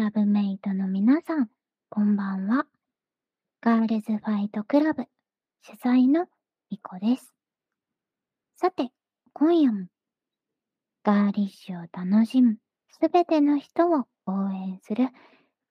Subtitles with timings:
[0.00, 1.50] ラブメイトの皆さん、
[1.90, 2.64] こんばんは。
[3.60, 5.04] ガールズファイトクラブ
[5.60, 6.24] 主催の
[6.70, 7.34] みこです。
[8.56, 8.88] さて、
[9.34, 9.88] 今夜も
[11.04, 12.56] ガーリッシュを楽しむ
[12.98, 15.10] すべての人を応援する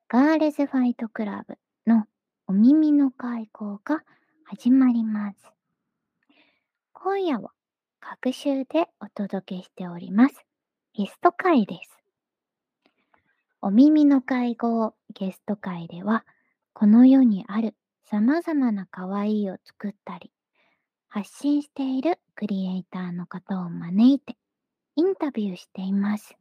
[0.07, 1.55] ガールズファイトクラブ
[1.87, 2.03] の
[2.45, 4.03] お耳の開講が
[4.43, 5.37] 始まります。
[6.93, 7.49] 今夜は
[7.99, 10.45] 各週でお届けしております
[10.93, 11.98] ゲスト会です。
[13.69, 16.25] お耳の会合ゲスト会では、
[16.73, 20.31] この世にある様々な可愛いを作ったり、
[21.07, 24.37] 発信しているクリエイターの方を招いて
[24.95, 26.35] インタビューしています。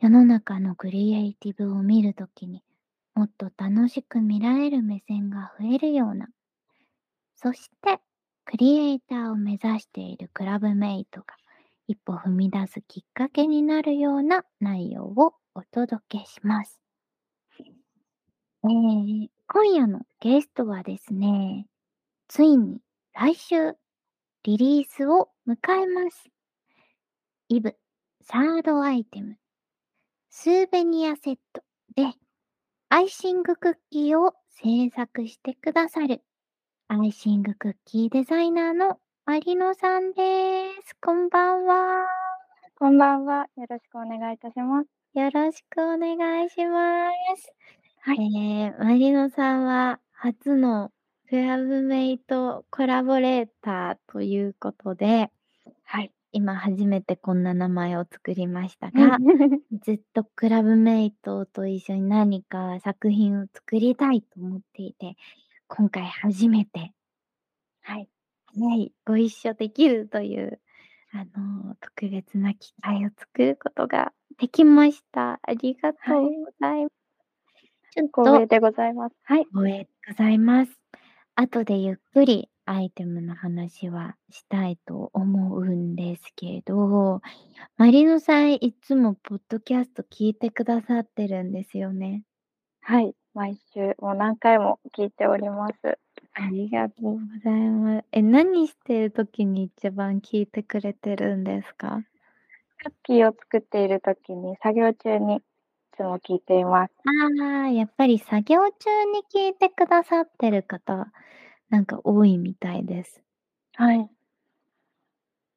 [0.00, 2.62] 世の中のクリエイティブを見るときに
[3.14, 6.28] もっと楽しく見られる目線が増えるような、
[7.36, 8.00] そして
[8.46, 11.26] クリエイターを目指しているクラブメイトが
[11.88, 16.78] 一歩踏み出すきっかけになるような内容をお届けします。
[17.56, 21.66] えー、今夜のゲストはですね、
[22.28, 22.80] ついに
[23.14, 23.74] 来週
[24.42, 26.28] リリースを迎えます。
[27.48, 27.74] イブ
[28.20, 29.36] サードアイテム
[30.28, 31.62] スーベニアセット
[31.96, 32.12] で
[32.90, 36.22] アイシングクッキーを制作してくださる
[36.88, 38.98] アイシングクッキーデザイナーの
[39.28, 40.96] マリノさんです。
[41.02, 42.06] こんばんは。
[42.78, 43.46] こんばんは。
[43.58, 44.88] よろしくお願いいたします。
[45.12, 47.52] よろしくお願いします。
[48.00, 48.16] はい。
[48.34, 50.92] えー、マリノさんは初の
[51.28, 55.30] クラブメイトコラボレーターということで、
[55.84, 56.10] はい。
[56.32, 59.18] 今初めてこんな名前を作りましたが、
[59.84, 65.16] ずっとクラブメイトと一緒に何か作品を作りたいと思っていて、
[65.66, 66.94] 今回初めて、
[67.82, 68.08] はい。
[68.56, 70.60] はい、ご一緒できるという、
[71.12, 75.38] あの、特別な機会を作ることができました。
[75.42, 76.38] ありがとうはい。
[76.44, 76.92] ございます。
[77.90, 79.16] ちょっと光栄でございます。
[79.24, 79.46] はい。
[79.52, 80.72] 光栄でございます。
[81.36, 87.20] 後でゆっくりアイテムの話はしたいと思うんですけど、
[87.76, 92.24] マリノさんいつもポッドキャスト聞いてくださってるんですよね。
[92.80, 93.14] はい。
[93.34, 95.98] 毎週、もう何回も聞いております。
[96.40, 98.04] ありがとうございます。
[98.12, 102.04] え、何してる時に一番聞いてくれてるんですか？
[102.84, 105.40] クッキーを作っている時に、作業中にい
[105.96, 106.92] つも聞いています。
[107.04, 108.70] ああ、やっぱり作業中
[109.12, 111.12] に聞いてくださってる方、
[111.70, 113.22] なんか多いみたいです。
[113.76, 114.10] はい。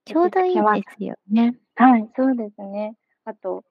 [0.05, 0.63] ちょうどいい。
[0.63, 1.55] ですよね。
[1.75, 2.95] はい、そうですね。
[3.25, 3.63] あと、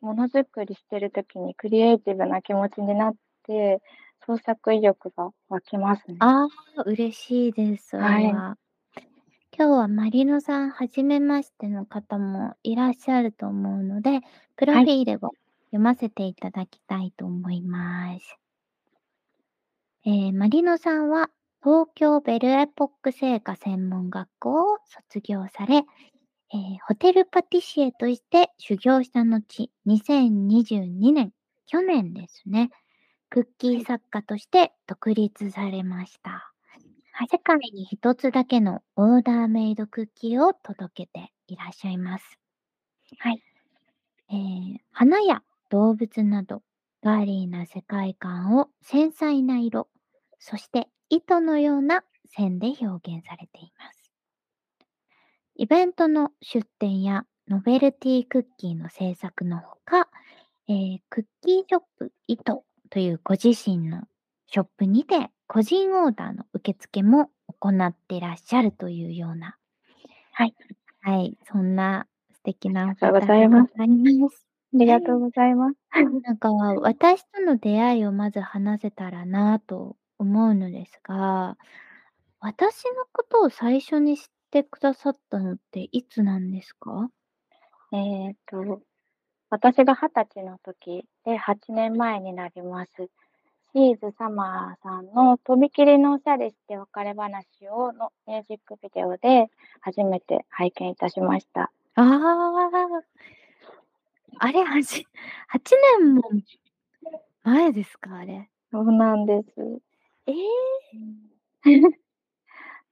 [0.00, 3.14] ものづくりしてる時にクリエイティブな気持ちになっ
[3.44, 3.80] て、
[4.24, 6.16] 創作意欲が湧きますね。
[6.20, 6.46] あ
[6.76, 8.32] あ、嬉しいです、それはい。
[8.32, 8.58] は。
[9.58, 14.20] 今日はマリノさん初めましての方もいらっしゃると思うので、
[14.56, 14.84] プロはい。
[14.84, 15.30] フィールを
[15.70, 18.38] 読ませていただきたいと思います。
[20.04, 21.30] えー、マリノさんは
[21.62, 31.32] 東京ベルエポック製菓専門学校を卒業され、えー、ホテルパティシエとして修行した後、2022年、
[31.66, 32.70] 去年ですね、
[33.36, 33.84] クッキー。
[33.84, 36.54] 作家として独立されました。
[37.30, 42.38] 世界に一つだけのオーダーメイドクッキーを届けていらっしゃいます。
[43.18, 43.42] はい。
[44.30, 46.62] えー、花や動物など
[47.02, 49.88] ガーリーな世界観を繊細な色、
[50.38, 54.10] そして糸のような線で表現されています。
[55.56, 60.08] イベントの出展やノベルティクッキーの制作のほか、
[60.68, 62.64] えー、クッキーショップ糸
[62.96, 64.04] というご自身の
[64.46, 67.28] ショップにて個人オーダーの受付も
[67.60, 69.58] 行ってらっしゃるというような、
[70.32, 70.54] はい。
[71.02, 73.74] はい、そんな素敵なおありがとうご方でございます。
[73.76, 73.84] あ
[74.78, 75.76] りがとうございます。
[76.22, 81.58] なんか私との出会いをまず話せたらなと思うのですが、
[82.40, 87.10] 私のことを最初に知ってくださったのっていつなんですか？
[87.92, 88.80] えっと、
[89.50, 92.90] 私が20歳の時で8年前になります。
[93.74, 99.48] シーズサマーさんのとびきりのおしゃれして別れ話をのミュージックビデオで
[99.82, 101.70] 初めて拝見いたしました。
[101.94, 103.06] ああ。
[104.38, 105.06] あれ、はじ
[105.48, 106.22] 8年も
[107.44, 108.16] 前ですか？
[108.16, 108.50] あれ。
[108.72, 109.80] そうなんです。
[110.26, 110.36] ええ。
[110.94, 111.30] うん。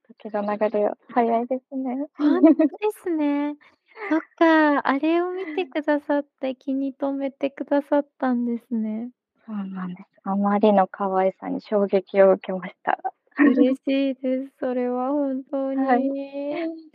[0.07, 2.07] 時の流れは早いですね。
[2.17, 2.67] ほんとで
[3.03, 3.55] すね。
[4.09, 9.11] そっか、あれを見てくださって気に留めてくださったんですね。
[9.45, 10.09] そうなんです。
[10.23, 12.99] あまりの可愛さに衝撃を受けました。
[13.39, 14.53] 嬉しいです。
[14.59, 16.11] それは本当 はい。
[16.11, 16.89] に。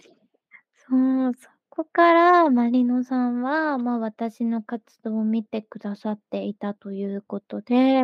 [0.75, 8.03] そう、そここからまりのさんは、ま、私の活動を見てくださっていたということで、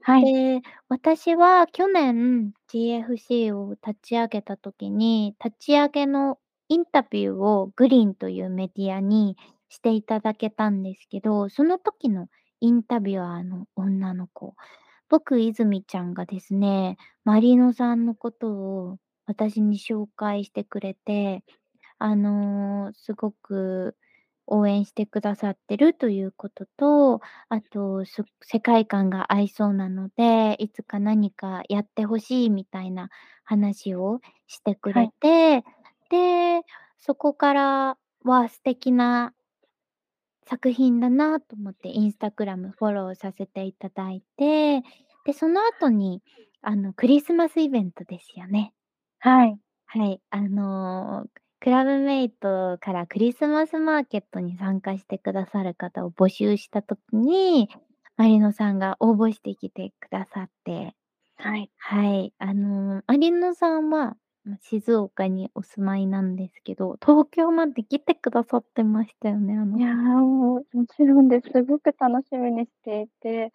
[0.00, 0.30] はい。
[0.30, 9.36] で、私は去年 GFC を立ち上げた時に、立ち上げのインタビューをグリーンというメディアに
[9.68, 12.28] していただけたんですけど、その時の
[12.60, 14.54] インタビュアーの女の子、
[15.08, 21.44] 僕泉ちゃんがですね、まりのさんのことを私に紹介してくれて、
[21.98, 23.96] あの、すごく
[24.46, 33.10] 応援してくださってるということと、あと、す世界観が合いそうなので、いつか何かやって欲しいみたいな
[33.44, 35.12] 話をしてくれはい。
[35.20, 35.64] て、
[36.10, 36.62] で、
[36.98, 39.34] そこからは素敵な
[40.46, 44.82] 作品だなと思ってインスタグラムフォローさせていただいて、
[45.24, 46.22] で、その後に、
[46.62, 48.72] あの、クリスマスイベントですよね。
[49.18, 49.58] はい。
[49.86, 51.26] はい、あの、
[51.60, 57.68] クラブメイトからクリスマスマーケットに参加してくださる方を募集した時に、
[58.16, 60.94] まりのさんが応募してきてくださって
[61.36, 61.70] はい。
[61.78, 71.50] はい、あの、まりのさんは、ま、静岡にお住まいなんですけど、東京まで来てくださってましたよね、あのいや、もう、もちろんです。
[71.52, 73.52] すごく楽しみにしていて、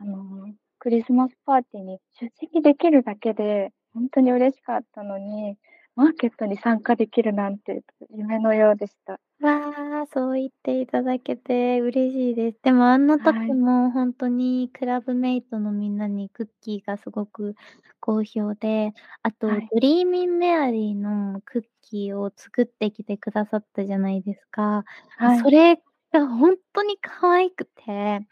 [0.00, 5.58] あの、クリスマスパーティーに出席できるだけでほんとに嬉しかったのに、
[5.96, 9.18] マーケットに参加できるなんて夢のようでした。
[9.40, 12.58] わあ、そう言っていただけて嬉しいです。
[12.62, 13.52] でもあの時はい。
[13.52, 17.54] もほんとにクラブメイトのみんなにクッキーがすごく
[18.00, 19.70] 好評で、あとはい。
[19.70, 24.84] ドリーミンメアリーのクッキーを作ってきてくださったじゃないですか。
[25.18, 25.46] はい。
[25.46, 25.76] それ
[26.12, 28.26] がほんとに可愛くて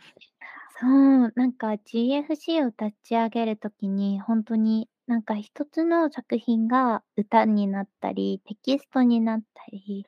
[0.81, 0.87] そ
[1.27, 10.07] う、なんか GFC を立ち上げる時に、ほんとになんか一つの作品が歌になったり、テキストになったり、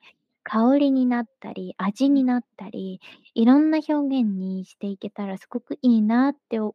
[0.48, 2.16] 香りになったり、味うん。
[2.16, 3.00] になったり、
[3.34, 6.74] いろんな表現にしていけたらすごくいいなって思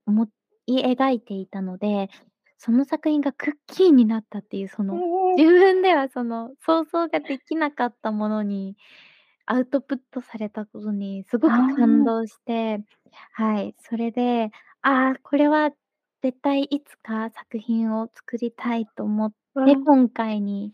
[0.67, 2.09] い描いていたので、
[2.57, 5.03] その作品がクッキーになったっていうその。
[5.37, 8.75] 自分ではその想像ができなかったものに
[9.45, 12.05] アウトプットされたことにすごあく感あ。
[12.05, 12.79] 動して、
[13.33, 14.51] はい、それで、
[14.81, 15.71] ああ、これは
[16.23, 19.31] 絶対いつか作品を作りたいと思っ
[19.65, 19.77] て。
[19.85, 20.73] 今回に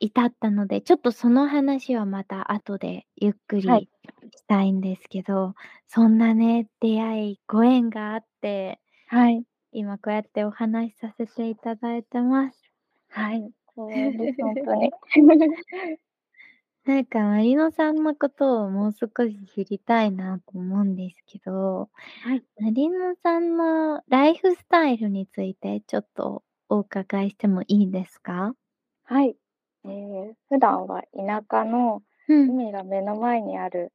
[0.00, 3.82] 至ったので、ちょっとその話はまた後でゆっくはい。
[3.82, 3.90] り
[4.36, 5.54] したいんですけど、
[5.88, 9.44] そんなね、出会い、ご縁があって、はい。
[9.72, 12.70] 今こうやってお話しさせていただいてます。
[13.08, 14.92] はい、光栄です、ほんとに。
[16.84, 21.90] なんかまりのさんのことをもう少し知りたいなと思うんですけど、
[22.22, 22.44] はい。
[22.60, 28.54] まりのさんのライフスタイルについてちょっとお伺いしてもいいですか？
[29.04, 29.36] はい。
[29.86, 32.48] ええ、普段は田舎のうん。
[32.48, 33.92] 海が目の前にある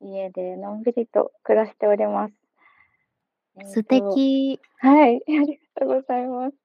[0.00, 2.34] 家でのんびりと暮らしております。
[3.56, 4.60] ええ素と敵。
[4.78, 6.56] はい、 ありがとうございます。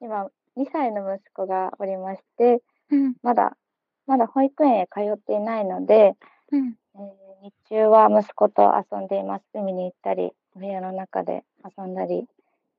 [0.00, 3.14] 今2歳の息子がおりまして、うん。
[3.22, 3.56] まだ
[4.06, 6.14] まだ保育園へ通っていないので、
[6.52, 6.76] うん。
[6.96, 9.44] ええ、日中は息子と遊んでいます。
[9.54, 11.44] 海に行ったり、お部屋の中で
[11.78, 12.28] 遊んだり、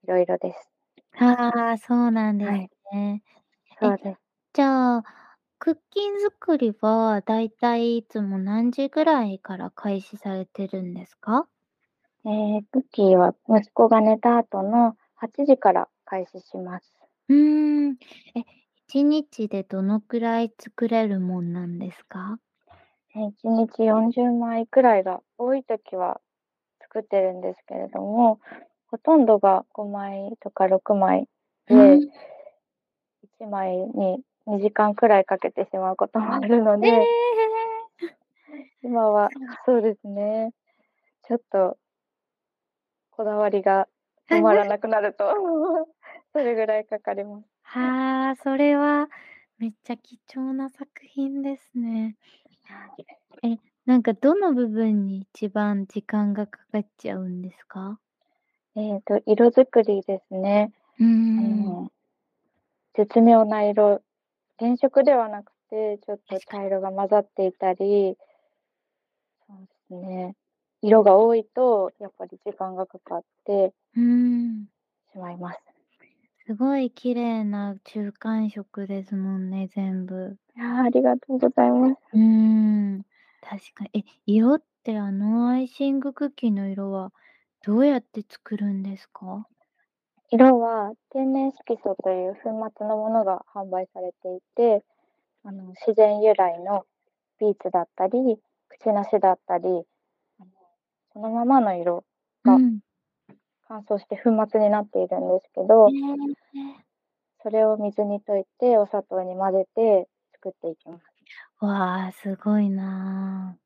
[0.03, 0.69] 色々です。
[1.13, 2.69] はあ、そうなんですはい。
[2.91, 3.23] ね。
[3.71, 4.30] え、そうです。
[4.53, 5.03] じゃあ、
[5.59, 11.47] クッキー作りはだいたいいつも何時ぐらいから開始されてるんですか？
[12.25, 16.93] ええ、クッキーは息子が寝た後の8時から開始します。
[17.29, 17.97] うーん。
[18.35, 22.39] え、1日でどのくらい作れるもんなんですか？
[23.15, 26.21] え、1日40枚くらいが多い時は
[26.81, 28.39] 作ってるんですけれども、
[28.87, 31.27] ほとんどが5枚とか6枚
[31.67, 32.11] でふん。
[33.23, 37.05] 1枚に2時間くらいかけてしまうこともあるのえでえ！
[38.83, 39.29] 今は
[39.65, 40.51] そうですね。
[41.27, 41.77] ちょっと
[43.11, 43.87] こだわりが
[44.29, 45.25] 止まらなくなると、
[46.33, 47.45] それぐらいかかります。
[47.63, 49.09] はあ、それは
[49.57, 52.15] めっちゃ貴重な作品ですね。
[52.65, 53.51] はい。
[53.53, 57.99] え、なんかどの部分に一番時間がかかっちゃうんですか？
[58.75, 60.71] ええと、色作りですね。
[60.99, 61.65] うん。
[61.65, 61.91] の
[62.93, 64.01] 絶妙な色、
[64.61, 66.39] 原色ではなくて、ちょっと。
[66.41, 68.15] 茶色が混ざっていたり
[69.47, 70.35] そうすね、
[70.81, 74.71] 色が多いとやっぱり時間がかかってうーん。
[75.13, 75.59] しまいます。
[76.45, 80.37] すごい綺麗な中間色ですもんね、全部。
[80.55, 82.01] いや、ありがとうございます。
[82.13, 83.03] うーん、
[83.41, 87.13] 確かえ、色ってあのアイシングクッキーの色は
[87.65, 89.47] どうやって作るんですか？
[90.31, 94.83] 色は天然色素という粉末のものが販売されていて、
[95.43, 96.85] あの、自然由来の
[97.39, 99.67] ピーチだったり、クチナシだったり、
[100.39, 100.51] あの、
[101.13, 102.05] そのままの色
[102.45, 102.81] がうん。
[103.67, 106.83] 乾燥して粉末になっているんですけどへえ。
[107.41, 111.03] それを水に溶いて、お砂糖に混ぜて作っていきます。
[111.59, 113.57] わあ、すごいな。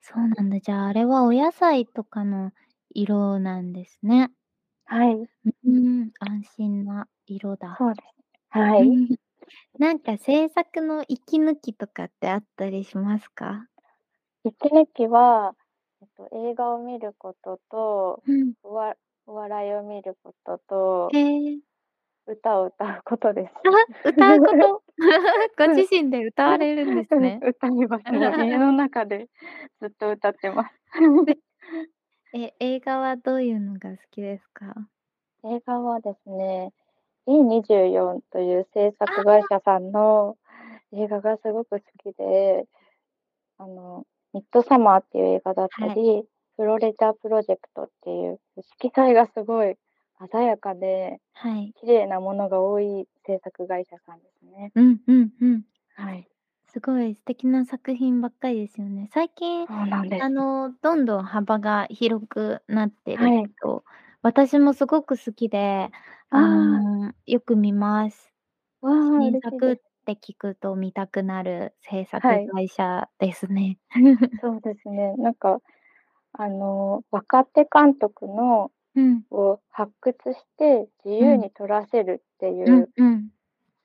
[0.00, 0.60] そうなんだ。
[0.60, 2.52] じゃあ、あれはお野菜とかの
[2.94, 4.30] 色なんですね。
[4.88, 5.28] はい。
[5.44, 5.70] うー
[6.06, 7.78] ん、安心な色だ。
[7.78, 8.06] そうです。
[8.50, 8.94] はうい。
[8.96, 9.16] ん。
[9.78, 13.68] なんか制作の息抜きとかってあったりしますか？
[14.44, 15.54] 息抜きは、
[16.00, 18.54] えっと、映画を見ることと、うん。
[18.62, 18.94] おわ
[19.26, 21.58] お笑いを見ることとへえ。
[22.26, 23.54] 歌を歌うことです。
[23.64, 23.70] あ、
[24.08, 24.82] 歌うこと？
[25.58, 27.40] ご自身で歌われるんですね。
[27.42, 28.04] 歌います。
[28.12, 29.28] 家の中で
[29.80, 30.74] ずっと歌ってます。
[32.32, 34.90] え、映画はどういうのが好きですか？
[35.44, 36.72] 映画はですね、
[37.26, 40.36] E24 という制作会社さんの
[40.92, 42.66] 映画がすごく好きで、
[43.58, 45.94] あの、ミッドサマーっていう映画だったはい。
[45.94, 46.24] り、
[46.56, 48.40] フロリダプロジェクトっていう
[48.80, 49.76] 色彩がすごい
[50.32, 51.74] 鮮やかで、はい。
[51.80, 54.72] 綺麗なものが多い制作会社さんですね。
[54.74, 55.64] うんうんうん。
[55.96, 56.28] はい。
[56.70, 59.08] すごい素敵な作品ばっかりですよね。
[59.14, 60.24] 最近、そうなんです。
[60.24, 63.48] あの、どんどん幅が広くなってるはい。
[63.48, 63.84] けど、
[64.20, 65.90] 私もすごく好きで、
[66.30, 66.42] ああ
[66.84, 66.88] あ。
[67.08, 68.34] の、よく見ます。
[68.80, 69.88] わあ、新嬉しいで作っす。
[70.06, 72.52] て聞くと見たくなる制作はい。
[72.54, 73.78] 会社ですね。
[74.40, 75.14] そうですね。
[75.16, 75.60] なんか、
[76.32, 79.24] あの、若手監督のうん。
[79.30, 81.34] を発掘して自うん。
[81.34, 83.30] 由に撮らせるっていうんう、うん。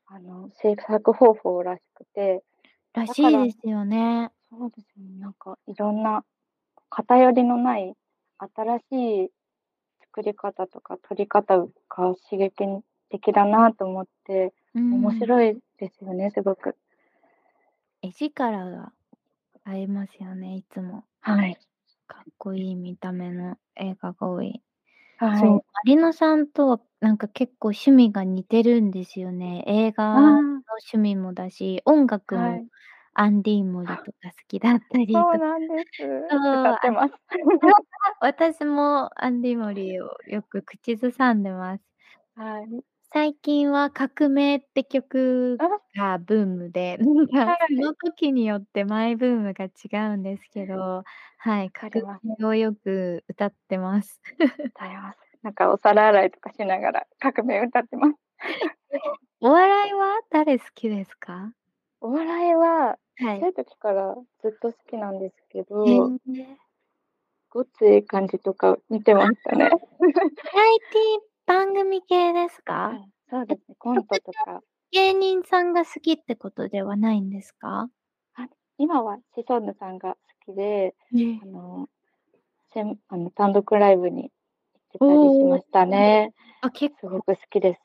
[0.07, 2.43] あの、制作方法らしくて、
[2.93, 4.31] らだからしいですよね。
[4.49, 6.23] そうですね、なんかいろんな
[6.89, 7.95] 偏りのない
[8.37, 9.31] 新しい
[10.01, 12.53] 作り方とか撮り方が刺激
[13.09, 15.19] 的だなと思って、う面ん。
[15.19, 16.75] 白いですよね、すごく。
[18.01, 18.91] 絵力が
[19.63, 21.03] ありますよね、いつも。
[21.21, 21.57] はい。
[22.07, 24.61] かっこいい見た目の映画が多い。
[25.27, 25.63] はそう、い。
[25.73, 29.63] まりのさんとはなんか結構趣味が似てるんですよね。
[29.67, 30.63] 映画あのあ。
[30.81, 32.67] 趣味もだし、音楽もはい。
[33.13, 35.39] アンディ・モリとか好きだったりそうとか。
[35.39, 36.03] なんです。
[36.29, 37.13] そう、あ歌ってます。
[38.21, 41.83] 私もアンディ・モリをよく口ずさんでます。
[42.35, 42.83] はい。
[43.13, 45.83] 最近は革命って曲あ。
[45.95, 47.05] がブームで、な
[47.45, 47.75] んかはい。
[47.75, 51.03] その時によってマイブームが違うんですけど、
[51.37, 52.23] はい、革わかります。
[52.23, 54.19] 命をよく歌ってます。
[54.75, 55.19] 歌います。
[55.43, 58.15] なんかお皿洗いとかしながら革命歌ってます。
[59.41, 61.53] お笑いは誰好きですか？
[62.01, 63.39] お笑いは、はい。
[63.39, 66.57] ちっちゃい時からずっと好きなんですけへど、え。
[67.49, 69.69] ごっつええ感じとか見てましたね。
[70.53, 72.95] バラエティ番組系ですか？
[72.95, 74.63] はい、そうえ、ですね、コントとか。
[74.91, 77.89] 芸人さんが好きってことではないんですか？
[78.35, 78.47] あ、
[78.77, 81.41] 今はシソンヌさんが好きで、ね。
[81.41, 81.89] あの、
[82.73, 84.31] せんあの、単独ライブに行っ
[84.91, 85.37] てたりし。
[85.45, 86.33] ましたね。
[86.61, 87.81] あ、結構すごく好きです。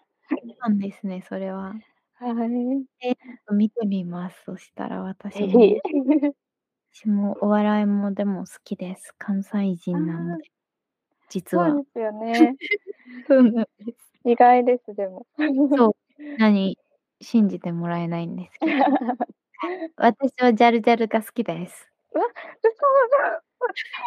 [0.60, 1.74] なんですね、それは。
[2.14, 2.88] はい。
[3.00, 5.48] え、ちょっと見てみます、そしたら私ぜも。
[5.48, 5.80] ひ。
[6.94, 9.14] 私もお笑いもでも好きです。
[9.18, 9.74] 関西。
[9.76, 10.50] 人なので。
[11.28, 11.74] 実は。
[11.74, 12.58] そうですよね。
[13.26, 14.12] そ うなんです。
[14.24, 15.26] 意外です、でも。
[15.74, 15.96] そう、
[16.36, 16.78] 何、
[17.20, 18.88] 信じてもらえないんですけど。
[19.96, 21.90] 私はジャルジャルが好きです。
[22.14, 22.70] うわ、嘘
[23.22, 23.42] だ。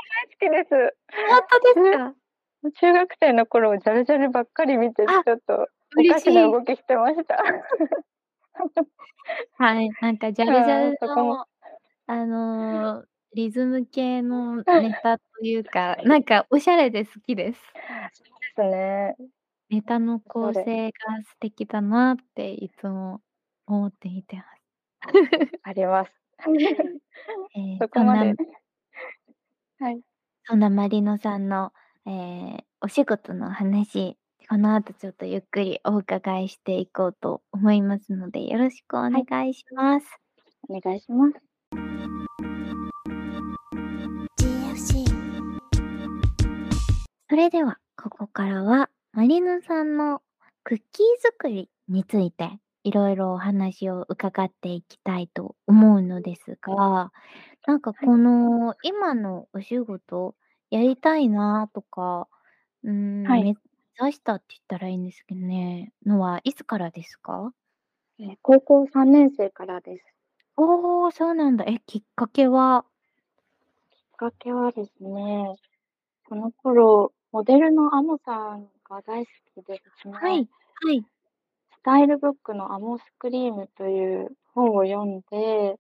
[0.10, 0.98] 大好きです。
[1.26, 2.16] ほんとですか？
[2.64, 6.04] 中中学生の頃、ジャルジャルばっかり見て、ちあ、ょっとお。
[6.06, 7.38] かしない動きしてました。
[9.58, 11.46] はい、なんかジャルジャはい、ルの、
[12.08, 17.62] あの、リズム系のネタというか、なんかおしゃれで好きです。
[18.56, 18.72] そうです
[19.22, 19.32] ね。
[19.70, 20.66] ネタの構れ。
[20.66, 23.22] 成が素敵だなっていつも
[23.66, 24.62] 思って見てます。
[25.64, 26.12] あります。
[27.56, 28.36] ええ、そこまそんなで
[29.80, 30.02] はい。
[30.46, 31.72] そんなまりのさんの、
[32.06, 34.18] ええ、お仕事の話、
[34.50, 39.24] この後ちょっとゆっくりお伺いしていこうと思いますので、よろしくおはい。
[39.24, 40.22] 願いします。
[40.70, 41.51] お願いします。
[47.32, 50.22] それでは、ここからは、まりのさんの
[50.66, 57.14] クッキー作りについて、いろいろお話を伺っていきたいと思うのですが、
[57.66, 58.12] なんかはい。
[58.12, 60.36] この今のお仕事、
[60.72, 62.28] やりたいなとか、
[62.84, 63.46] うーん、はい。
[63.46, 63.56] 目
[63.98, 67.54] 指したって言ったらいいんですけどね、のはいつからですか？
[68.20, 70.06] え、高校3年生からです。
[70.58, 71.66] おお、そうなんだ。
[71.68, 72.86] え、きっかけは？
[73.90, 75.56] きっかけはですね、
[76.30, 80.14] その頃、モデルのアモさんが大好きでですね。
[80.14, 80.48] はい、
[80.84, 81.06] はい。
[81.72, 85.78] スタイルブックのアモスクリームという本を読んで、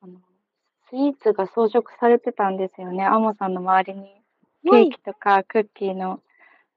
[0.00, 0.20] あの、
[0.90, 4.22] スイーツが装飾されてたんですよね、アモさんの周りに。
[4.64, 4.88] ケはい。
[4.88, 6.22] ーキとかクッキーの。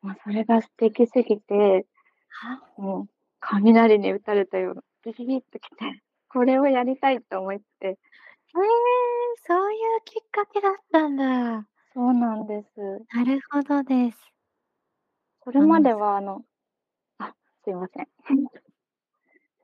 [0.01, 1.86] もうそれが素敵すぎて、
[2.78, 3.10] もう
[3.42, 7.88] 雷に打たれたような、ビビビッときて、これをやりたいと思って。
[7.88, 7.98] へえ、
[9.48, 11.68] そういうきっかけだったんだ。
[11.93, 13.05] そうなんです。
[13.13, 14.31] なるほどです。
[15.43, 16.45] それまではあの
[17.19, 18.07] あ、すいません。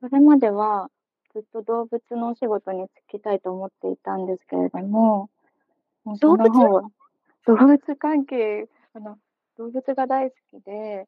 [0.01, 0.91] それまでは、
[1.33, 5.29] ずっと動物のお仕事に就きたいと思っていたんですけれども、
[6.05, 6.37] もうそ動物？
[6.37, 6.83] の方は
[7.45, 9.19] 動物関係、あの、
[9.57, 11.07] 動物が大好きで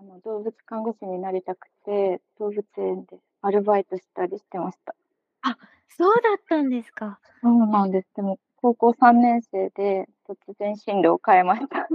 [0.00, 4.94] あの、動物看護師になりたくて、動物園でアルバイトしたりしてました。
[5.42, 5.56] あ、
[5.88, 7.20] そうだったんですか。
[7.42, 8.08] そうなんです。
[8.16, 11.78] でも高校3年生で突然進路を変えました。
[11.78, 11.86] へえ、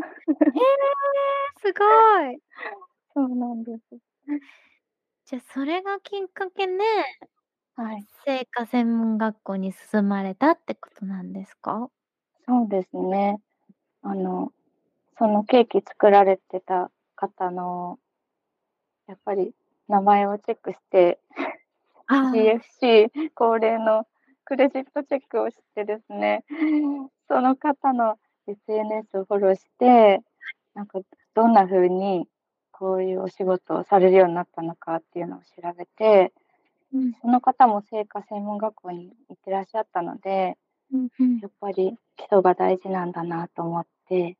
[1.62, 1.86] すご
[2.32, 2.39] い。
[3.13, 4.00] そうなんです。
[5.25, 6.74] じゃ、それがきっかけで
[7.75, 8.08] はい。
[8.25, 11.89] 製菓専門学校に進まれたってことなんですか？
[12.48, 13.39] そうですね。
[14.03, 14.53] あの、
[15.20, 18.00] そのケーキ作られてた方の
[19.08, 19.53] やっぱり
[19.88, 21.20] 名前をチェックして、
[22.08, 22.15] あ
[22.50, 22.63] あ。
[22.82, 24.05] CFC 恒例の
[24.46, 26.44] クレジットチェックをしてですね、
[27.30, 30.22] その方の SNS をフォローして、
[30.76, 31.00] なんか
[31.36, 32.28] どんな風に
[32.72, 36.34] こういうお仕事をされるようになったのかっていうのを調べて、
[36.94, 37.14] うん。
[37.22, 40.58] その方も製菓専門学校に行ってらっしゃったので、
[40.92, 41.40] うんうん。
[41.42, 44.38] やっぱり基礎が大事なんだなと思って、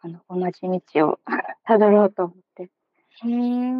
[0.00, 0.62] あの、同じ
[0.94, 1.20] 道を
[1.68, 2.70] 辿ろうと思って。
[3.24, 3.72] へえ。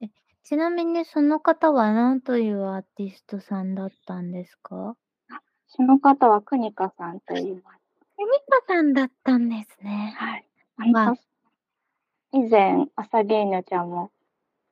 [0.00, 0.08] え、
[0.42, 4.96] ちなみにその方は何というアーティストさんだったんですか？
[5.68, 7.80] あ、その方はクニカさんと言います。
[8.16, 8.28] クニ
[8.66, 10.18] カさんだったんですね。
[10.18, 10.44] はい。
[10.78, 11.16] あの、わ。
[12.32, 14.10] 以前、朝芸女ちゃんも、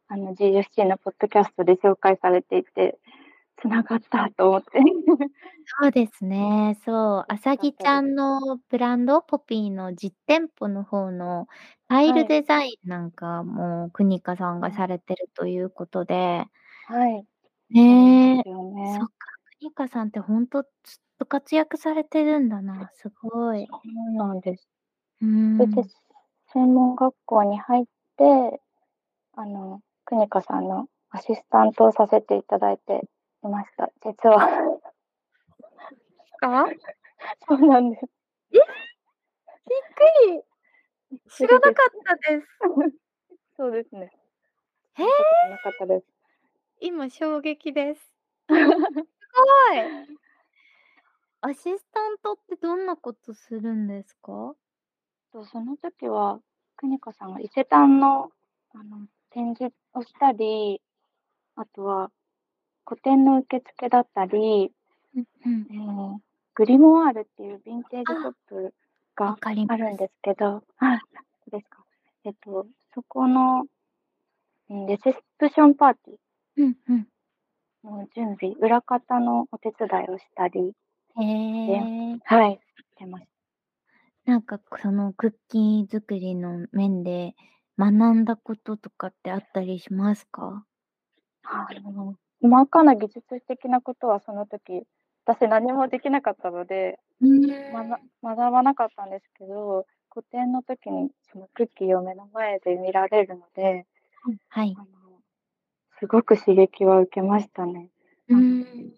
[0.09, 2.99] あの、GFC のポッドキャストで紹介されていて、
[3.59, 4.81] 繋がったと思って。
[5.67, 6.79] そうですね。
[6.85, 7.57] そう、あさ。
[7.57, 11.47] ぎちゃんのブランド、ポピーの実店舗の方の
[11.89, 12.25] タイはい。
[12.25, 14.69] ルデザインなんかもクニカさんうん。
[14.69, 16.45] がされてるということで。
[16.87, 17.27] はい。
[17.71, 18.43] ねえ。
[18.85, 19.09] そっね。
[19.19, 19.24] か、
[19.65, 20.71] クニカさんってほんとずっ
[21.21, 23.67] と活躍されてるんだな、すごい。
[23.73, 24.69] そうなんです。
[25.21, 25.91] うそれん。
[26.53, 27.87] 専門学校に入っ
[28.19, 28.61] て、
[29.35, 33.03] あの、クニカさんのアシスタントをさせていただいて
[33.45, 33.91] いました。
[34.05, 34.49] 実は。
[36.41, 36.65] か？
[37.49, 38.07] そうなんです。
[38.53, 38.59] え！
[39.67, 40.43] びっくり。
[41.11, 41.73] びっく知らな。
[41.73, 42.47] かったです。
[43.57, 44.11] そうですね。
[44.95, 45.07] へえ。
[45.09, 46.07] 見たことなかったです。
[46.81, 48.11] 今衝撃です。
[49.35, 49.75] すご
[50.13, 50.19] い。
[51.43, 54.55] アシスタントってどんなことするんですか？
[55.33, 56.41] と、その時は、
[56.77, 58.31] クニカさんが伊勢丹の、
[58.75, 60.81] あの、展示をしたり、
[61.57, 62.11] あとは
[62.85, 64.73] 個展の受付だったり、
[65.17, 65.71] うんうん。
[65.71, 66.21] ええ、
[66.55, 68.31] グリモワールっていうヴィンテージショあ。
[68.31, 68.75] ップ
[69.23, 69.83] わがかります。
[69.83, 71.05] あるんですけどはい、そ
[71.49, 71.85] うですか。
[72.25, 73.67] えっと、そこの、
[74.71, 76.17] うん、レセプションパーティー
[76.57, 77.09] うんうん。
[77.91, 80.75] の準備、裏方のお手伝いをしたり
[81.17, 81.23] へ
[81.67, 82.21] でえ。
[82.25, 83.27] はい、してまし
[84.27, 87.35] なんか、そのクッキー作りの面で
[87.79, 90.67] 学んだこととかってあったりしますか？
[91.43, 94.83] あの、細かな技術的なことはその時、
[95.27, 97.27] 私何もできなかったので、う
[97.71, 97.85] ま。
[98.23, 103.87] 学ばなかったんですけど、個展の時にそのクッキーを目の前で見られるので
[104.27, 104.79] うん、はい。
[104.79, 104.87] あの、
[106.01, 107.91] すごく刺激は受けましたね。
[108.29, 108.95] うん。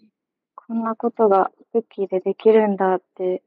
[0.54, 3.42] こんなことがクッキーでできるんだって、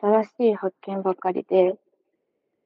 [0.00, 1.78] 新しい発見ばかりで、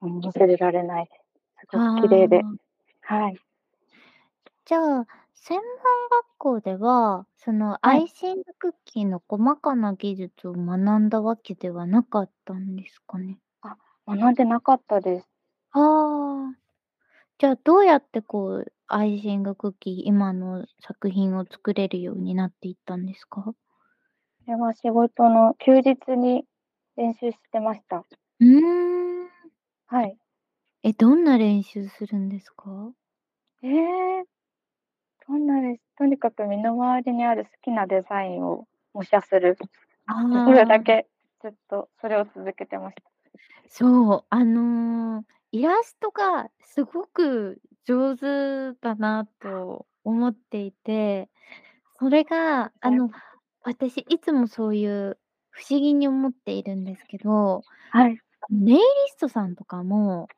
[0.02, 1.24] うん、忘れられないです。
[1.60, 2.42] すごく綺麗で。
[3.02, 3.40] はい。
[4.66, 5.64] じゃあ、専門
[6.10, 8.04] 学校では、そのアはい。
[8.04, 13.38] イシングクッキーの細かな技術を学んだわけではなかったんですかね？
[13.62, 13.76] あ、
[14.06, 15.28] 学んでなかったです。
[15.72, 16.58] ああ。
[17.38, 23.56] じゃあ、どうやってこう、アイシングクッキー、今の作品を作れるようになっていったんですか？
[24.44, 26.44] それは仕事の休日に
[26.96, 28.06] 練習してました。
[28.40, 29.30] うーん。
[29.88, 30.18] はい。
[30.82, 32.92] え、どんな練習するんですか？
[33.62, 34.24] ええ。
[35.28, 39.58] どんなれとにかく身の回りにある好きなデザインを模写する。
[40.06, 40.82] あそれだあ。
[40.82, 41.08] け、
[41.42, 43.10] ずっとそれを続けてました。
[43.68, 45.24] そう、あの、
[45.58, 51.30] イラストがすごく上手だなと思っていて、
[51.98, 53.10] それが、あの、
[53.62, 55.18] 私いつもそういう
[55.50, 58.20] 不思議に思っているんですけど、はい。
[58.50, 60.28] ネイリストさんとかも、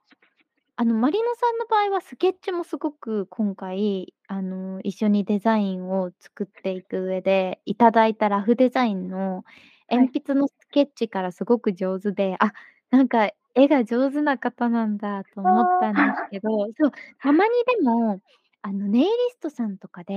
[0.76, 9.44] あの、まりのさんの場合はスケッチもすごく今回、あの、一緒にデザインを作っていく上で、いただいたラフデザインの
[9.92, 10.08] はい。
[10.08, 12.52] 鉛筆のスケッチからすごく上手で、あ、
[12.90, 15.70] なんか絵が上手な方なんだと思っ。
[15.78, 18.20] たんですけど、そう、たまにでも、
[18.62, 20.14] あの、ネイリストさんとかで、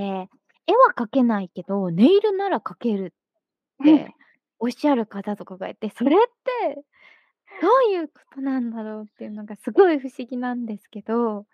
[0.66, 4.14] 絵は描けないけど、ネイルなら描けるって
[4.60, 6.20] おっしゃる方とかがいて、それっ
[6.74, 6.84] て
[7.60, 11.46] どういうことなんだろうっていうのがすごい不思議なんですけど、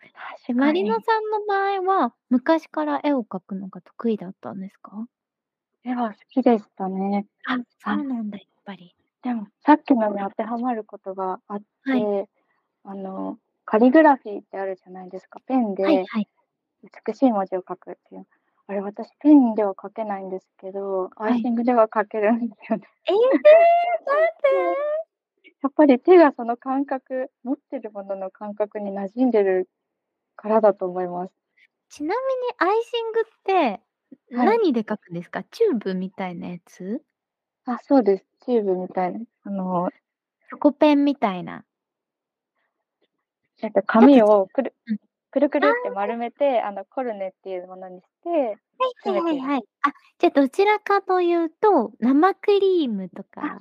[0.49, 1.05] え、まりの確かに。
[1.07, 5.09] さんの場合は、昔から絵を描くのが得意だったんですか？
[5.85, 7.27] 絵は好きでしたね。
[7.47, 8.95] あ、そあうなんだ、やっぱり。
[9.23, 12.01] でも、さっきのに当てはまることがあっはい。
[12.01, 12.29] て、
[12.85, 15.41] あの、カリグラフィーってあるじゃないですか。
[15.47, 16.29] ペンではいはい。
[17.07, 18.27] 美しい文字を書くっていう。
[18.69, 21.41] あれ、私ペンでは書けないんですけど、アはい。
[21.41, 22.87] アイシングでは書けるんですよね。
[23.07, 23.17] ええ！
[23.17, 23.31] なん。
[25.43, 25.51] で？
[25.63, 29.69] やっぱり手がその感覚持ってるものの感覚に馴染んでる
[30.37, 31.33] からだと思います。
[31.91, 32.15] ちな
[32.61, 33.81] みにアイシングって、
[34.35, 34.47] はい。
[34.47, 35.43] 何で書くんですか？
[35.45, 37.03] チューブみたいなやつ？
[37.71, 38.25] あ、そうです。
[38.47, 39.91] チューブみたいな、あの
[40.49, 41.65] チョコペンみたいな。
[43.63, 44.99] なんか紙をくるうん。
[45.31, 45.69] くるくああ。
[45.69, 48.59] るって丸めて、あの、コルネっていうものにして
[49.05, 49.23] はいはい。
[49.23, 49.63] はいはい。
[49.83, 53.59] あ、じゃ、どちらかというと、生クリームとあ、か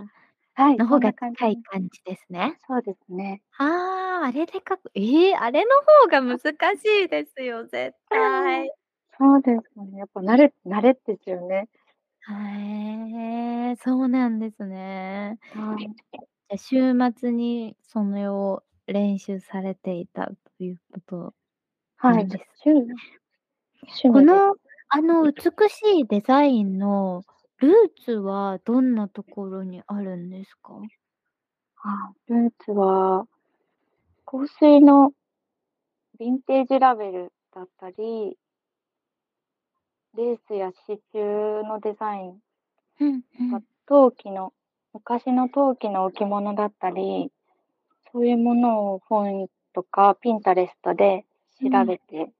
[0.78, 1.13] の方が。
[1.13, 2.58] 近い感じですね。
[2.67, 3.41] そうですね。
[3.58, 5.72] ああ、あれで書くええ、あれの
[6.06, 6.39] 方が難
[6.78, 8.72] しいですよ、絶対。
[9.17, 9.98] そうですよね。
[10.00, 11.70] やっぱ慣れ慣れですよね。
[12.30, 15.40] へえ、そうなんですね。
[15.54, 15.98] はい。
[16.50, 16.78] じゃ、週
[17.18, 21.36] 末にそれを練習されていたということ
[22.00, 22.96] はい、なんですしゅね。
[23.88, 24.10] 趣味です。
[24.10, 24.56] この、
[24.90, 27.26] あの、美しいデザインの
[27.58, 27.74] ルー
[28.06, 30.90] ツはどんなところにあるんですか？
[31.84, 33.28] あ、ルーツは
[34.26, 35.13] 香水の
[36.20, 38.38] ヴィンテージラベルだったり
[40.18, 42.40] レースや刺繍のデザイン
[43.00, 43.68] うんうか、ん。
[43.88, 44.54] 陶器の
[44.94, 47.32] 昔の陶器の置物だったり、
[48.12, 51.26] そういうものを本とかピンタレストで
[51.62, 51.88] 調うん。
[51.88, 52.32] べて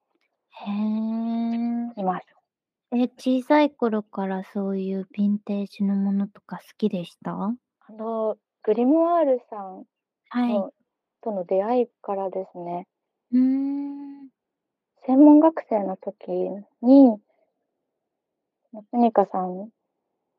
[0.52, 1.96] へえ。
[1.96, 2.26] います。
[2.92, 7.58] え、小さい頃からそういうヴィンテージのものとか好きでした？
[7.82, 9.86] あの、グリモワールさん
[10.30, 10.54] はい。
[10.54, 10.74] の
[11.22, 12.88] との出会いからですね。
[13.32, 14.30] うーん。
[15.06, 16.32] 専門学生の時
[16.82, 17.20] に
[18.74, 19.58] ま、トニカさん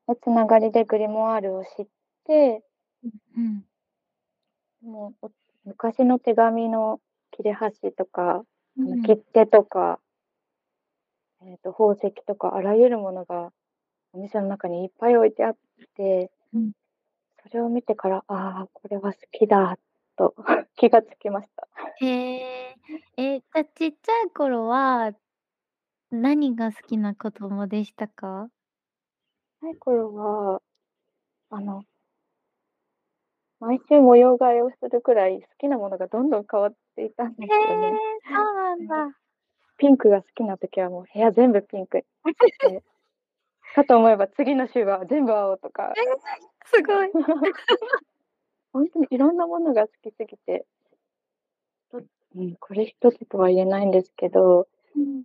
[0.08, 1.86] の繋がりでグリモワールを知っ
[2.26, 2.64] て
[3.36, 3.68] うん、うん。
[4.82, 5.30] もう、お
[5.64, 7.00] 昔の手紙の
[7.32, 8.44] 切れ端とか、
[8.78, 9.02] あの、うん。
[9.02, 10.00] 切手とか
[11.42, 13.52] えっと、宝石とかあらゆるものが
[14.12, 15.56] お店の中にいっぱい置いてあっ
[15.96, 16.72] てうん。
[17.42, 19.78] それを見てから、ああ、これは好きだ
[20.16, 20.34] と
[20.76, 21.68] 気が付きました。
[22.00, 22.76] へえ。
[23.16, 25.12] え、じゃ、ちっちゃい頃は
[26.10, 28.48] 何が好きな子供でしたか？
[29.60, 30.62] さい頃は、
[31.50, 31.84] あの
[33.60, 37.98] 毎週模様替えをするくらい好きなものがどんどん変わっていたんでへすよね。
[38.20, 39.18] え、そうなんで、だ。
[39.78, 42.04] ピンクが好きな時はもう部屋全部ピンク。
[42.62, 42.82] で、
[43.74, 45.94] かと思えば次の週は全部青とか。
[45.96, 46.04] ええ、
[46.66, 47.12] すごい。
[48.72, 50.66] ほんとにいろんなものが好きすぎて
[51.90, 52.02] と
[52.36, 55.24] うん、これ一つとは言えないんですけどうん。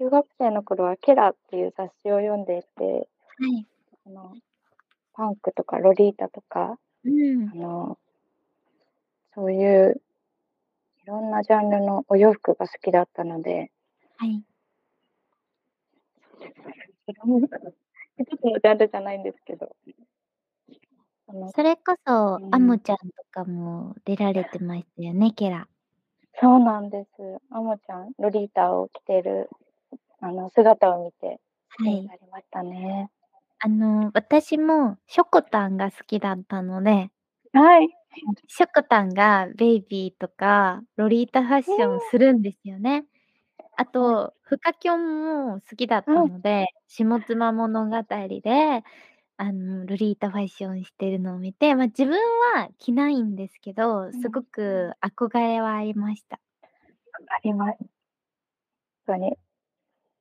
[0.00, 3.00] 中学生の頃はケラっていう雑誌を読んでいては
[3.46, 3.66] い。
[4.06, 4.34] あの、
[5.12, 7.50] パンクとかロリータとか、うん。
[7.50, 7.98] あの
[9.34, 10.00] そういう
[11.04, 13.70] いろんなジャンルのお洋服が好きだったので
[14.16, 14.42] はい。
[17.06, 17.14] 一
[18.38, 19.76] つのジャンルじゃないんですけど。
[21.54, 22.80] それこそ、うん。
[22.80, 25.68] ちゃんとかも出られてましたよね、ケラ。
[26.40, 27.10] そうなんです。
[27.50, 29.50] アムちゃん、ロリータを着てる、
[30.22, 31.40] あの、姿を見て
[31.78, 32.10] はい。
[32.10, 33.10] なりましたね。
[33.62, 37.10] あの、私もしょこたんが好きだったので
[37.52, 37.90] はい。
[38.48, 42.10] しょこたんがベイビーとかロリータファッえションえ。
[42.10, 43.04] するんですよね。
[43.76, 44.16] あはい。
[44.16, 46.30] と、フカキョンも好きだったはい。
[46.30, 48.02] ので、下妻物語
[48.42, 48.84] で、
[49.38, 52.18] あの、ロリータファッションしてるのを見て、ま、自分
[52.56, 54.82] は着ないんですけど、すごうん。
[54.82, 56.40] く憧れはありました。
[57.12, 57.90] 分かります。
[59.06, 59.36] とに。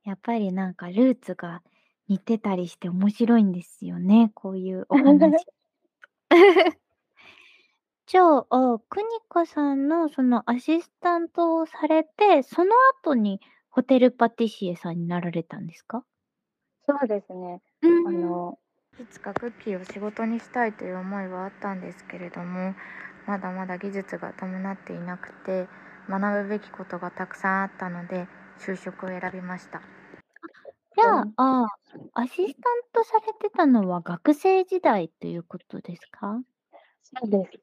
[0.10, 1.64] やっぱりなんかルーツが
[2.08, 5.46] 似てたりして面白いんですよね、こういうお話。
[8.08, 16.06] じゃあ、クニカさんのそのアシスタントをされて、その後にホテルパティシエさんになられたんですか？
[16.88, 17.62] そうですね。
[17.82, 17.90] うーん。
[18.04, 18.60] あの、
[19.00, 22.76] いつかクッキーを仕事にしたいという思いはあったんですけれども、
[23.28, 25.68] まだまだ技術が伴っていなくて、
[26.10, 28.28] 学ぶべきことがたくさんあったので、
[28.60, 29.82] 就職を選びました。
[31.02, 36.42] じゃあ、うんああ、アシスタントされてたのは学生時代ということですか？
[37.04, 37.60] そうです。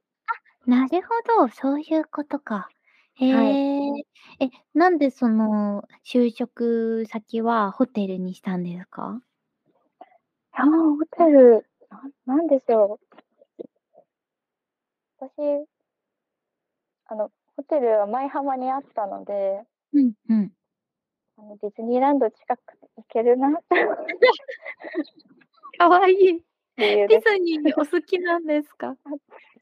[0.66, 1.08] なるほ
[1.46, 2.68] ど、そういうことか。
[3.14, 3.60] へはい。
[3.98, 4.06] え。
[4.40, 9.22] え、なんでその就職先はホテルにしたんですか？
[10.52, 11.66] ああ、ホテル、
[12.26, 13.66] ななんでしょう。
[15.20, 15.66] 私
[17.08, 20.55] あの、ホテルは舞浜にあったのでうんうん。
[21.38, 23.68] あの、ディズニーランド近くて行けるなって
[25.78, 26.42] かわいい。
[26.76, 28.96] ディズニーお好きなんですか？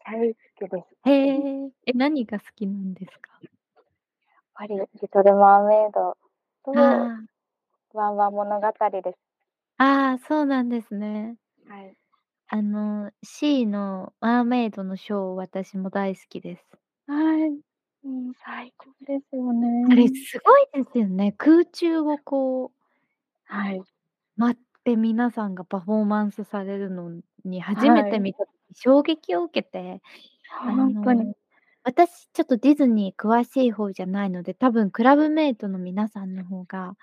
[0.05, 1.11] 大好きです。
[1.11, 1.13] へ
[1.67, 1.71] え。
[1.87, 3.39] え、何が好きなんですか？
[3.43, 3.53] やっ
[4.55, 6.17] ぱりリトルマーメイド
[6.65, 6.71] と。
[7.93, 9.19] ワンワン物語です。
[9.79, 11.37] ああ、そうなんですね。
[11.69, 11.97] はい。
[12.49, 16.65] あの、シーのマーメイドのショー、私も大好きです。
[17.07, 17.61] はい。
[18.05, 19.53] もう最高ですよ
[19.87, 20.09] あれね。
[20.09, 21.33] すごいですよね。
[21.37, 22.75] 空中をこう
[23.47, 23.85] はい。
[24.37, 28.15] 舞って皆さんがパフォーマンスされるのに初めはい。
[28.15, 30.03] て見た時衝撃を受けて、
[30.49, 31.25] あほんとに。
[31.25, 31.35] の、
[31.85, 36.97] 私ちょっとディズニー詳しい方じゃないので、多分クラブメイトの皆さんの方が、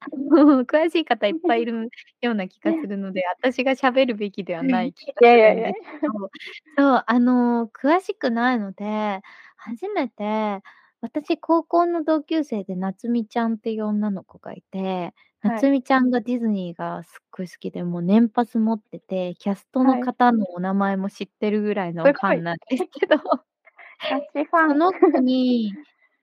[0.66, 1.90] 詳しい方いっぱいいる
[2.22, 5.72] ような気がするので、私が喋るべきではない気いがやいやいや。
[5.72, 6.30] するんですけど、
[6.78, 9.22] そう、あの、詳しくないので、
[9.64, 10.62] 初めて
[11.00, 15.64] 私高校の同級生で夏美ちゃんっていう女の子がいて、はい。
[15.64, 20.06] 夏美ちゃんがディズニーがすっごい好きで、もう年パス持ってて、キャストのはい。
[20.06, 22.10] 方のお名前も知ってるぐらいの。
[22.10, 23.16] ファンなんですけど。
[24.08, 24.68] ガチファン。
[24.68, 25.78] その子に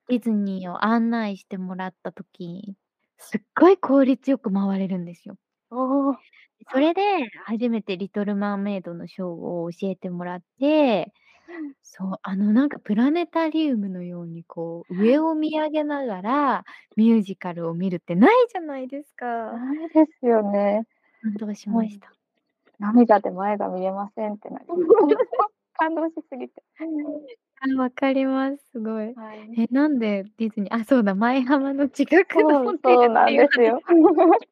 [0.08, 2.76] ディズニーを案内してもらった時、
[3.18, 5.36] すっごい効率よく回れるんですよ。
[5.70, 6.16] おお。
[6.70, 7.02] それで
[7.44, 11.12] 初めてリトルマーメイドのショーを教えてもらって、
[11.82, 16.64] そう、あのなんかプラネタリウムのようにこう上を見上げながら
[16.96, 19.26] ミュージカルを見るってないじゃないですか。
[19.52, 20.86] ないですよね。
[21.22, 21.78] 感動しうん。
[21.78, 22.12] ました。
[22.80, 24.92] 涙で前が見えませんってなります。
[25.74, 26.62] 感動しすぎて。
[27.60, 29.16] あ、分かります、すごい。
[29.16, 29.58] はい。
[29.58, 33.80] え、なんでディズニーあ、そうだ、舞浜の近くのホテルなんですよ。
[33.84, 33.86] 話。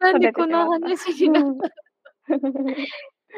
[0.00, 0.66] なんでこの。
[0.70, 1.62] 話になっうん。
[1.62, 1.68] た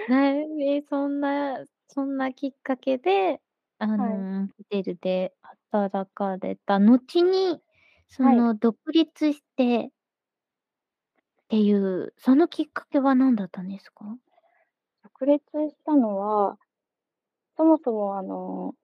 [0.06, 3.40] ね、え、そんなそんなきっかけで、
[3.78, 4.26] あはい。
[4.26, 5.32] の、ホテルで
[5.70, 7.62] 働かれた後に、
[8.08, 8.44] そはい。
[8.44, 9.90] の独立して
[11.44, 14.16] っていう、そのきっかけは何だったんですか？
[15.04, 16.58] 独立したのは、
[17.56, 18.74] そもそもあの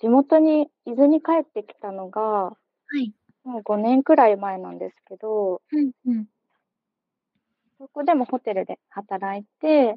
[0.00, 2.56] 地元に伊豆に帰ってきたのが、
[2.88, 3.14] はい。
[3.44, 6.32] もう5年くらい前なんですけどうんうん。
[7.78, 9.96] そこでもホテルで働いて、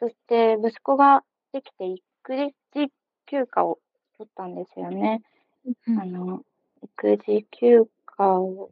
[0.00, 2.90] そして息子ができて育児
[3.26, 3.78] 休暇を
[4.16, 5.22] 取ったんですよね。
[5.88, 6.42] あの、
[6.82, 7.86] 育児休
[8.16, 8.70] 暇を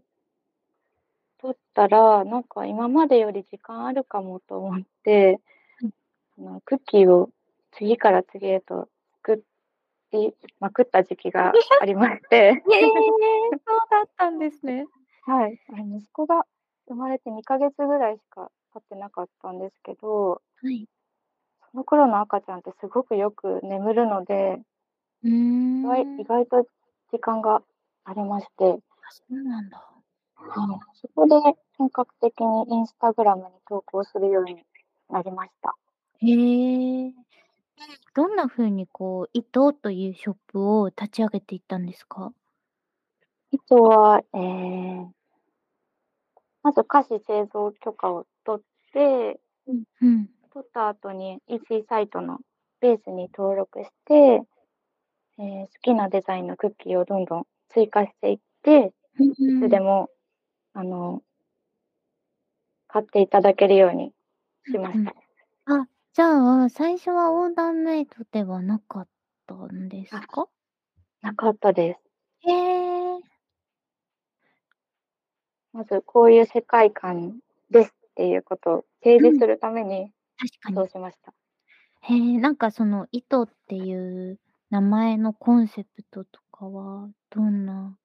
[1.39, 5.41] 取ったら、なんか今までより時間あるかもと思って、
[5.83, 5.91] うん。
[6.49, 7.31] あの、クッキーを
[7.73, 8.89] 次から次へと
[9.23, 9.45] 作
[10.13, 12.37] りまくった時期が ありまして。
[12.37, 14.87] ええ、そうだったんですね。
[15.27, 15.61] はい。
[15.95, 16.47] 息子が
[16.89, 20.89] 生まれて2ヶ月ぐらいしか経ってなかったんですけどはい。
[21.79, 24.61] その頃の赤ちゃんってすごくよく眠るので
[25.23, 25.31] うー
[25.85, 26.19] 意外ん。
[26.19, 26.67] 意外と
[27.13, 27.63] 時間が
[28.05, 28.81] ありまして。
[29.03, 29.79] あ、そうなんだ。
[30.35, 30.81] はい。
[30.95, 31.35] そこで
[31.77, 34.65] 本格的にインスタグラムに投稿するように
[35.09, 35.77] なりました。
[36.21, 36.27] へ
[37.07, 37.15] え。
[38.15, 42.33] どんな風にこう、糸というショップを立ち上げていったんですか？
[43.53, 45.09] 糸は、ええ
[46.63, 50.29] まず菓子製造許可を取ってうん、うん。
[50.59, 52.41] 取った後に EC サイトの
[52.81, 54.43] ベースに登録して、
[55.39, 59.71] ええ、好きなデザインのクッキーをどんどん追加していって、うんいつうん。
[59.71, 60.11] でも、
[60.75, 61.23] あの
[62.89, 64.13] 買っていただけるように
[64.73, 65.15] しまうんした。
[65.67, 65.83] うん。
[65.83, 69.09] あ、じゃあ、最初はオーダーメイドではなかっ
[69.47, 70.49] たんですあ、か？
[71.23, 72.01] なかったです。
[72.41, 73.21] へえ。
[75.73, 77.39] まずこういう世界観
[77.71, 79.37] ですっていうことを提うん。
[79.37, 80.77] 示するために、確かに。
[80.77, 81.33] そうしました。
[82.03, 83.95] へえ、なんかその糸ってい
[84.33, 84.39] う
[84.71, 87.99] 名前のコンセプトとかはどんな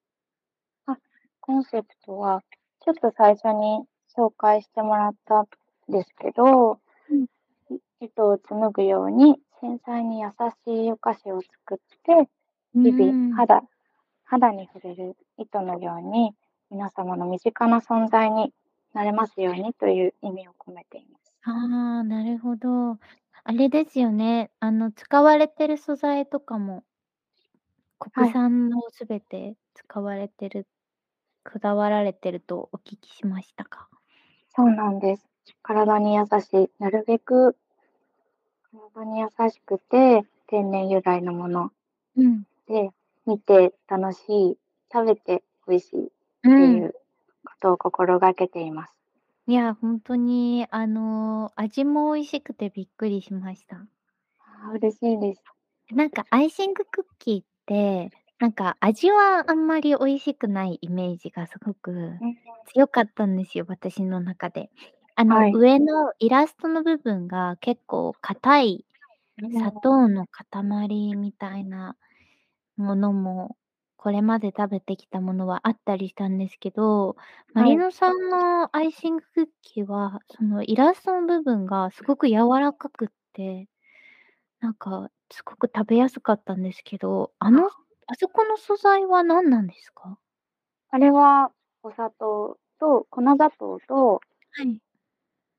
[0.85, 0.97] あ、
[1.41, 2.41] コンセプトは、
[2.81, 3.85] ちょっと最初に
[4.17, 5.47] 紹介してもらったん
[5.89, 7.25] ですけど、うん。
[7.69, 10.29] い糸を紡ぐように繊細に優
[10.65, 12.29] しいお菓子を作って、
[12.75, 13.43] う日々ーん。
[13.47, 13.63] 肌
[14.25, 16.33] 肌に触れる糸のように、
[16.71, 18.53] 皆様の身近な存在に
[18.93, 21.32] なれますようにという意味を込めています。
[21.45, 21.51] あ
[22.01, 22.99] あ、なるほど。
[23.45, 26.85] あれですよね、あの使われてる素材とかも
[27.99, 30.67] 国産のすべて使われてる、
[31.45, 33.89] こだわられてるとお聞きしましたが。
[34.55, 35.27] そうなんです。
[35.63, 37.57] 体に優しい、なるべく
[38.93, 41.71] 体に優しくて、天然由来のもの
[42.15, 42.45] うん。
[42.67, 42.91] で、
[43.25, 44.59] 見て楽しい、
[44.93, 46.11] 食べて美味しいっ
[46.55, 46.83] てうん。
[46.83, 46.93] いう
[47.45, 48.92] ことを心がけています。
[49.47, 53.87] いや、ほんとに、あの、味も美味しくてびっくりしました。
[54.39, 55.43] ああ、嬉しいです。
[55.91, 62.37] なんかアイシングクッキーって、なんか味はあんまり美味しくないイメージがすごくうん。
[62.65, 64.71] 強かったんですよ、私の中で。
[65.15, 65.59] あの、はい。
[65.59, 68.85] 上のイラストの部分が結構硬い、
[69.53, 69.83] 砂うん。
[69.83, 71.97] 糖の塊みたいな
[72.77, 73.57] ものも、
[74.03, 77.15] これまで食べてきたものはあったりしたんですけど、
[77.53, 77.71] マはい。
[77.71, 83.69] リノさんのアイシングクッキーは、そのイラストの部分がすごく柔らかくって、
[84.61, 87.67] なんかすごく食べやすかったんですけど、あの、
[88.07, 90.19] あそこの素材は何なんですか？
[90.91, 91.51] あれは
[91.83, 94.79] お砂糖と粉砂糖とはい。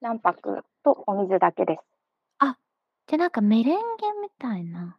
[0.01, 1.85] 卵白とお水だけです。
[2.39, 2.59] あ、
[3.09, 4.99] じゃ、なんかメレンゲみたいな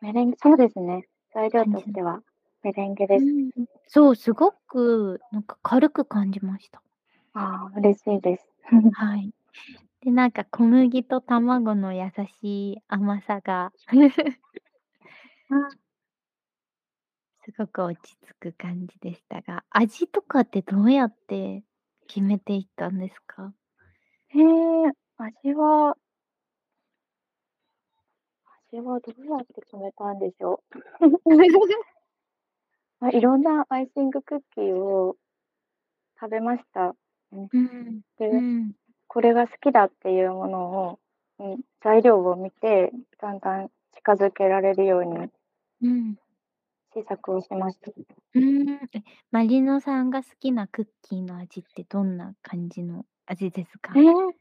[0.00, 1.06] メレンゲそうですね。
[1.36, 2.22] 材料としては
[2.62, 3.36] メレンゲうです。
[3.48, 3.50] ん。
[3.86, 6.82] そう、すごくなんか軽く感じました。
[7.34, 8.46] ああ、嬉しいです。
[8.92, 9.32] はい。
[10.02, 12.10] で、なんか小麦と卵の優
[12.42, 13.72] しい甘さが
[15.50, 15.76] あ。
[17.44, 21.62] すごく落ち着く感じでしたが、味とかってどうやって
[22.08, 23.52] 決めていったんですか？
[24.30, 25.96] へえ、味は
[28.80, 30.76] 味はどうやって決めたんでしょう？
[33.00, 35.16] ま、いろんなアイシングクッキーを
[36.20, 36.94] 食べました。
[37.32, 37.48] うん。
[37.52, 38.00] うん。
[38.18, 38.76] で、うん。
[39.08, 41.00] これが好きだっていうものを、
[41.40, 45.30] うん、材料を見て、だんだん近づけられるように
[45.82, 46.16] うん。
[46.94, 47.90] 試作をしました。
[48.34, 48.70] うーん。
[48.92, 53.92] え、マリノさんが好きなクッキーの味ってどんな感じの味ですか？
[53.94, 54.36] ええ。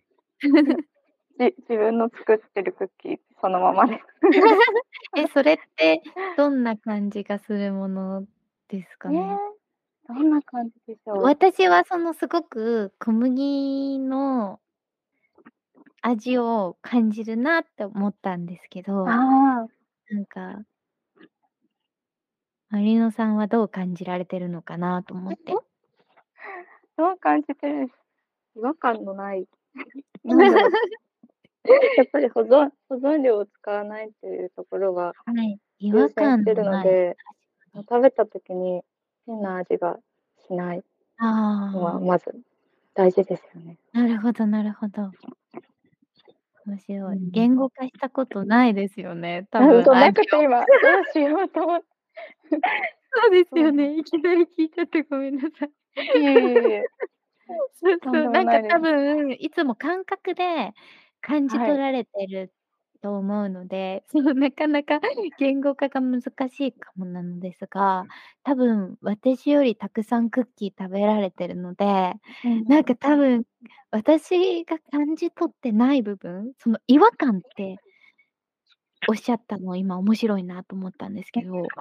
[1.40, 4.02] じ自分の作ってるクッキーそのままです。
[5.18, 6.02] え、それって
[6.38, 8.26] どんな感じがするもの
[8.68, 9.38] ですかええ、ね？
[10.08, 11.22] どんな感じでしょう？
[11.24, 14.60] 私はそのすごく小麦の
[16.02, 19.06] 味を感じるなって思ったんですけど。
[19.06, 19.64] な
[20.20, 20.66] んか
[22.70, 25.54] マリノさんはどう感じられてるのかなと思って。
[26.98, 27.92] どう感じてる？
[28.56, 29.48] 違和感のない。
[31.98, 37.88] やっぱり保存保存料を使わないっていうところがはい、違優和してるので、確かに。
[37.90, 38.84] 食べた時に
[39.28, 40.00] 変な味が
[40.48, 40.84] しない
[41.72, 42.00] のは。
[42.00, 42.26] まず
[42.96, 43.80] 大事ですよね。
[43.94, 45.16] なるほどなるほど。
[46.66, 47.20] 面う白い。
[47.20, 47.32] ん。
[47.32, 50.12] 言語化したことないですよね、多あ、分そう、な。
[50.14, 51.86] くて今、どうしようと思って。
[53.14, 53.58] そうです。
[53.60, 53.98] よね。
[54.00, 55.72] いきなり聞いちゃってごめんなさい。
[56.14, 56.90] いえいえ。
[57.74, 58.80] そうそう、なんか多。
[58.80, 60.74] 分いつも感覚で
[61.26, 61.68] 感じはい。
[61.68, 62.54] 取られてる
[63.02, 65.00] と思うので、 そう、なかなか
[65.38, 68.06] 言語化が難しいかもなのですが、
[68.44, 72.66] 多分私よりたくさんクッキー食べられてるので、うん。
[72.68, 73.46] なんか多分
[73.92, 77.82] 私が感じ取ってない部分、その違和感って
[79.08, 81.74] おっしゃったの今面白いなと思ったんですけど、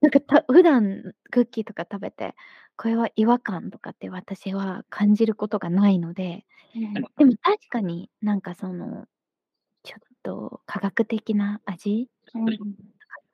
[0.00, 2.34] なんかた普段クッキーとか食べて、
[2.80, 6.94] これは違和感とかって私は感じることがないので、うん。
[6.94, 9.04] でも確かになんかその、
[9.82, 12.32] ちょっと科学的な味っ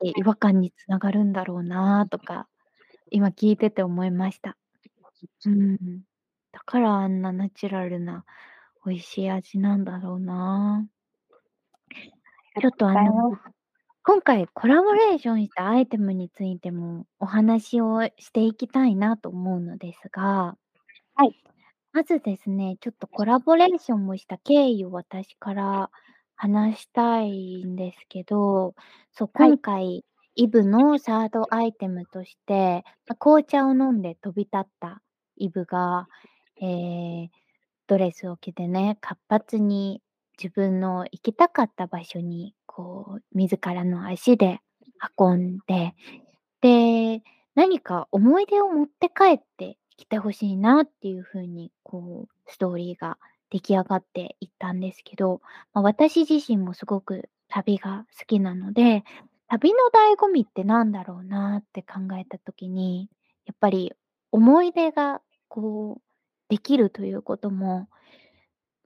[0.01, 2.49] て違和感につながるんだろうなとか、
[3.13, 4.57] 今聞いてて思いました。
[5.45, 5.77] うん。
[6.51, 8.25] だからあんなナチュラルな
[8.85, 10.85] 美味しい味なんだろうな。
[12.61, 13.39] ちょっとあの。
[14.07, 20.57] 今回コラボレーションしたアイテムについてもお話をしていきたいなと思うのですが
[21.15, 21.35] はい。
[21.93, 25.91] まずですね、ちょっとコラボレーションをした経緯を私から
[26.35, 28.75] 話したいんですけど、
[29.13, 29.55] そう、はい。
[29.55, 30.05] 今回
[30.35, 35.03] イブのサードアイテムとして、ま、紅茶を飲んで飛び立った
[35.37, 36.09] イブが、
[36.61, 36.67] え
[37.25, 37.31] え、
[37.89, 40.03] ドレスを着てね、活発に
[40.43, 44.61] 自分の行きたかった場所に、こう自らの足で
[45.19, 45.95] 運んで、
[46.61, 47.23] で、
[47.55, 53.19] 何か思い出を持って帰ってきて欲しいなっていう風に、こうストーリーが
[53.51, 55.41] 出来上がっていったんですけど、
[55.75, 59.05] ま、私自身もすごく旅が好きなので、
[59.49, 63.09] 旅の醍醐味ってなんだろうなって考えた時に、
[63.47, 63.93] やっぱり
[64.33, 66.03] 思い出がこう
[66.51, 67.89] できるということも、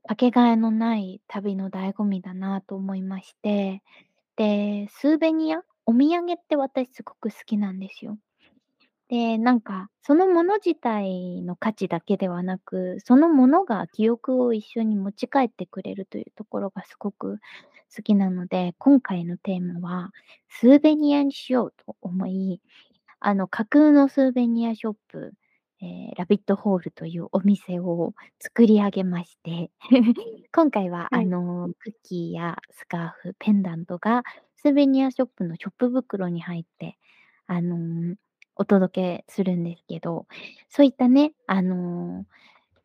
[0.07, 3.83] かけがえのない旅の醍醐味だなと思いまして、
[4.37, 8.19] で、スーベニア、お土産って私すごく好きなんですよ。
[9.09, 17.39] で、なんか、そのもの自体の価値だけではなく、そのものが記憶を一緒に持ち帰ってくれるというところがすごく
[17.95, 20.13] 好きなので、今回のテーマは
[20.49, 22.61] スーベニアにしようと思い、
[23.21, 25.35] あの、架空のスーベニアショップ、
[25.83, 29.71] えーラビットホールというお店を作り上げまして、
[30.53, 31.23] 今回は、はい。
[31.23, 34.23] あの、クッキーやスカーフ、ペンダントが
[34.57, 36.99] スーベニアショップのショップ袋に入って、
[37.47, 38.17] あのー
[38.57, 40.27] お届けするんですけど、
[40.69, 42.27] そういったね、あのー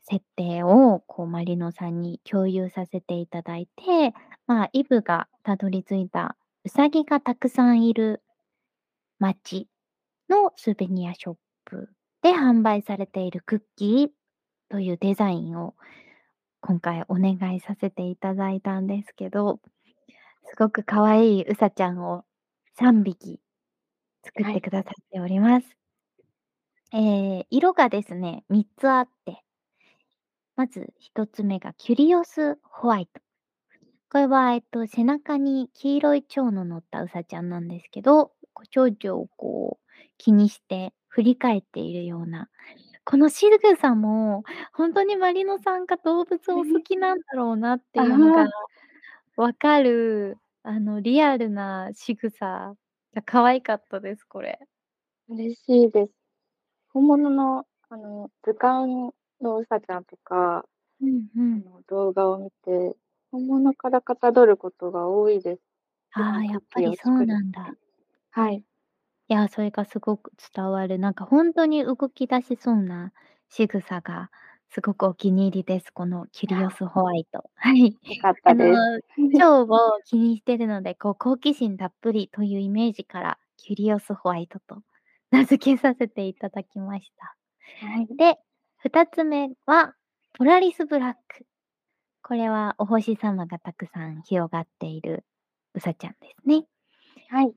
[0.07, 4.13] 設定を、こう、マリノさんに共有させていただいて、
[4.47, 8.21] まあ、イブがたどり着いた、うさぎがたくさんいる
[9.19, 9.67] 街
[10.29, 11.94] のスーベニアショップ
[12.25, 14.07] で販売されているクッキー
[14.69, 15.75] というデザインを
[16.59, 19.59] 今回お願いさせていただいたんですけど、
[20.45, 22.23] すごく可愛いうさちゃんを
[22.79, 23.39] 3匹
[24.23, 25.67] 作ってくださっております。
[26.93, 29.43] えー色がですね、3つあって、
[30.55, 33.21] まず1つ目がキュリオスホワイト。
[34.09, 38.31] これは、えっと、背中に黄色い蝶の乗ったうさちゃんなんですけど、
[38.71, 42.49] 蝶々をこう気にして振り返っているような、
[43.05, 44.43] この仕草も
[44.73, 48.65] 本当にマリノさんが動物をお好きなんだろうなっていうのがあー
[49.37, 52.75] わかる、あの、リアルな仕草
[53.15, 54.59] が可愛かったです、これ。
[55.27, 56.11] 嬉しいです。
[56.89, 60.65] 本物の、あの、図鑑のうさちゃんとか、
[61.01, 61.65] うんうあん。
[61.69, 62.95] の動画を見て、
[63.31, 65.61] 本物からかたどることが多いです。
[66.13, 67.75] ああ、やっぱりそうなんだ。
[68.31, 68.63] はい。
[69.27, 70.99] いや、それがすごく伝わる。
[70.99, 73.11] なんか本当に動き出しそうな
[73.49, 74.29] 仕草が
[74.69, 75.91] すごくお気に入りです。
[75.91, 77.49] このキュリオスホワイト。
[77.55, 77.97] はい。
[78.03, 79.67] よかったあのです。、蝶を
[80.05, 84.83] 気にしてるので、こう好奇心たっぷりというイメージから、キュリオスホワイトと
[85.31, 87.35] 名付けさせていただきました。
[87.87, 88.07] はい。
[88.15, 88.37] で、
[88.77, 89.95] 二つ目は、
[90.33, 91.47] ポラリスブラック。
[92.21, 95.25] これはお星様がたくさん広がっている
[95.73, 96.65] うさちゃんですね。
[97.29, 97.55] はい。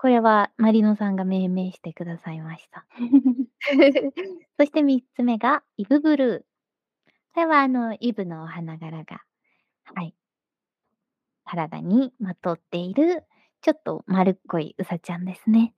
[0.00, 2.86] はいこれはマリノさんが命名してくださいました。
[4.58, 6.38] そして三つ目がイブブルー。
[7.34, 9.22] これはあの、イブのお花柄が、
[9.94, 10.14] はい。
[11.44, 13.24] 体にまとっている、
[13.60, 15.74] ちょっと丸っこいうさちゃんですね。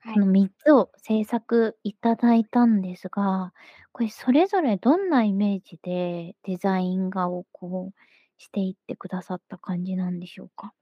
[0.00, 3.52] はいこの3つを制作いただいたんですが、
[3.92, 10.72] これそれぞれどんなイメージでデザイン画をこうしていってくださった感じなんでしょうか？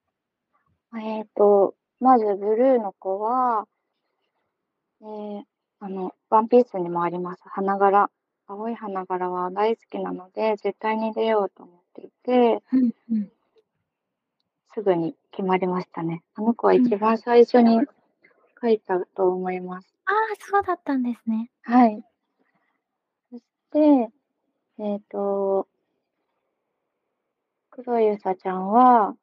[0.97, 3.67] えっと、まずブルーの子は、
[5.03, 5.43] えー
[5.79, 8.11] あの、ワンピースにもあります花柄。
[8.49, 13.33] 青い花柄は大好きなので、絶対に出ようと思っていて、うんうん。
[14.73, 16.23] すぐに決まりましたね。
[16.35, 17.81] あの子は一番最初に
[18.63, 19.89] 描いたと思います。
[20.07, 21.51] ああ、そうだったんですね。
[21.63, 22.03] はい。
[23.31, 24.11] そして、
[24.79, 25.67] えっ、と、
[27.71, 29.15] 黒いうさちゃんは、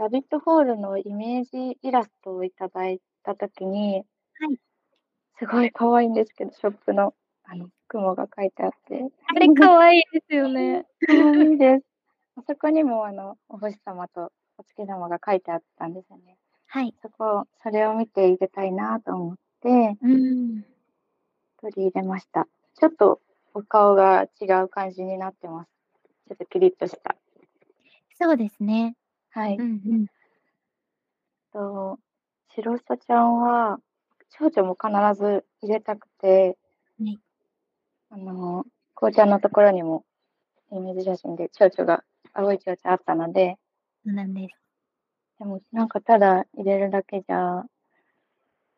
[0.00, 4.00] ラビットホールのイメージイラストをいただいたときに、は
[4.50, 4.58] い。
[5.38, 7.12] すごい可愛いんですけど、ショップの、
[7.44, 9.04] あの、雲が書いてあって。
[9.26, 10.86] あれ可愛いですよね。
[11.06, 11.84] 可愛いです。
[12.36, 16.38] あそこにも、あの、お星様とお月様が書いてあったんですよね。
[16.64, 16.94] はい。
[17.02, 20.64] そこ、それを見て入れたいなと思って、うん。
[21.60, 22.48] 取り入れました。
[22.72, 23.20] ちょっと
[23.52, 25.70] お顔が違う感じになってます。
[26.28, 27.16] ちょっとキリッとした。
[28.18, 28.96] そうですね。
[29.30, 29.56] はい。
[29.56, 30.06] うんうん。
[31.52, 31.98] と、
[32.54, 33.78] 白さちゃんは、
[34.30, 36.56] 蝶々も必ず入れたくて、
[36.98, 37.20] はい
[38.10, 38.64] あの、
[38.94, 40.04] 紅茶のところにも
[40.72, 43.56] イメージ写真で蝶々が、青い蝶々あったので、
[44.04, 44.56] そうなんです。
[45.38, 47.64] でもなんかただ入れるだけじゃ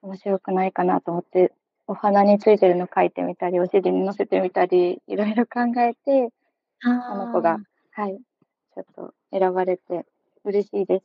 [0.03, 1.53] 面白くないかなと思って、
[1.87, 6.33] お花についてるの描いてみたり、お尻に乗せてみたり、いろいろ考えて、
[6.85, 7.59] ああの子が、
[7.93, 8.19] はい、
[8.75, 10.05] ちょっと選ばれて
[10.45, 11.05] 嬉しいです。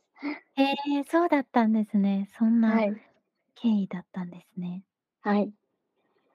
[0.56, 2.28] へえ、そうだったんですね。
[2.38, 2.76] そんは。
[2.76, 3.00] ない
[3.56, 4.84] 経緯だったんですね。
[5.22, 5.52] はい。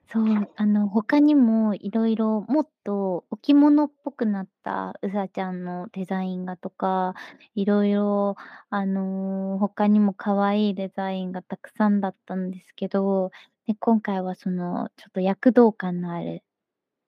[0.06, 7.14] そう、あの、他にもいろいろもっと置物っぽくなったうさちゃんのデザイン画とか、
[7.54, 8.36] いろいろ、
[8.70, 13.30] あの、他にも可愛いデザインがたくさんだったんですけど、
[13.66, 16.42] で、今回はその、ちょっと躍動感のある、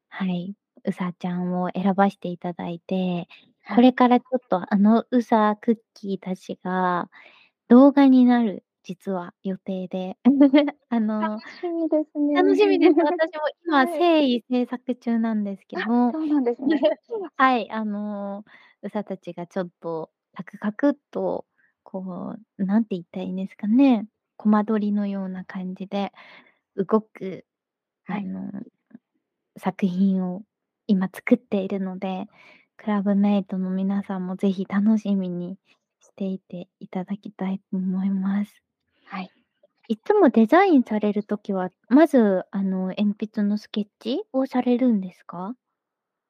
[0.08, 3.28] はい、うさちゃんを選ばしていただいて、
[3.74, 7.10] これからちょっとあのうさクッキーたちが
[7.68, 10.16] 動画になる、実は予定で。
[10.88, 12.34] あの楽しみですね。
[12.36, 12.94] 楽しみです。
[13.02, 16.80] 私も今、はい誠意制作中なんですけあ、ど、そうなんですね。
[17.36, 18.44] はい、あの、
[18.82, 21.46] うさたちがちょっとカクカクっと、
[21.82, 24.06] こう、なんて言ったらいいんですかね。
[24.36, 26.12] コマ撮りのような感じで
[26.76, 27.46] 動く、
[28.08, 28.22] はい。
[28.24, 28.50] あの、
[29.58, 30.42] 作品を
[30.86, 32.26] 今作っているので、
[32.78, 35.58] クラブメイトの皆さんもぜひ楽しみに
[36.00, 38.62] していていただきたいと思います。
[39.04, 39.32] はい。
[39.88, 43.04] いつもデザインされる時は、まず、あの、鉛
[43.36, 45.56] 筆のスケッチをされるんですか？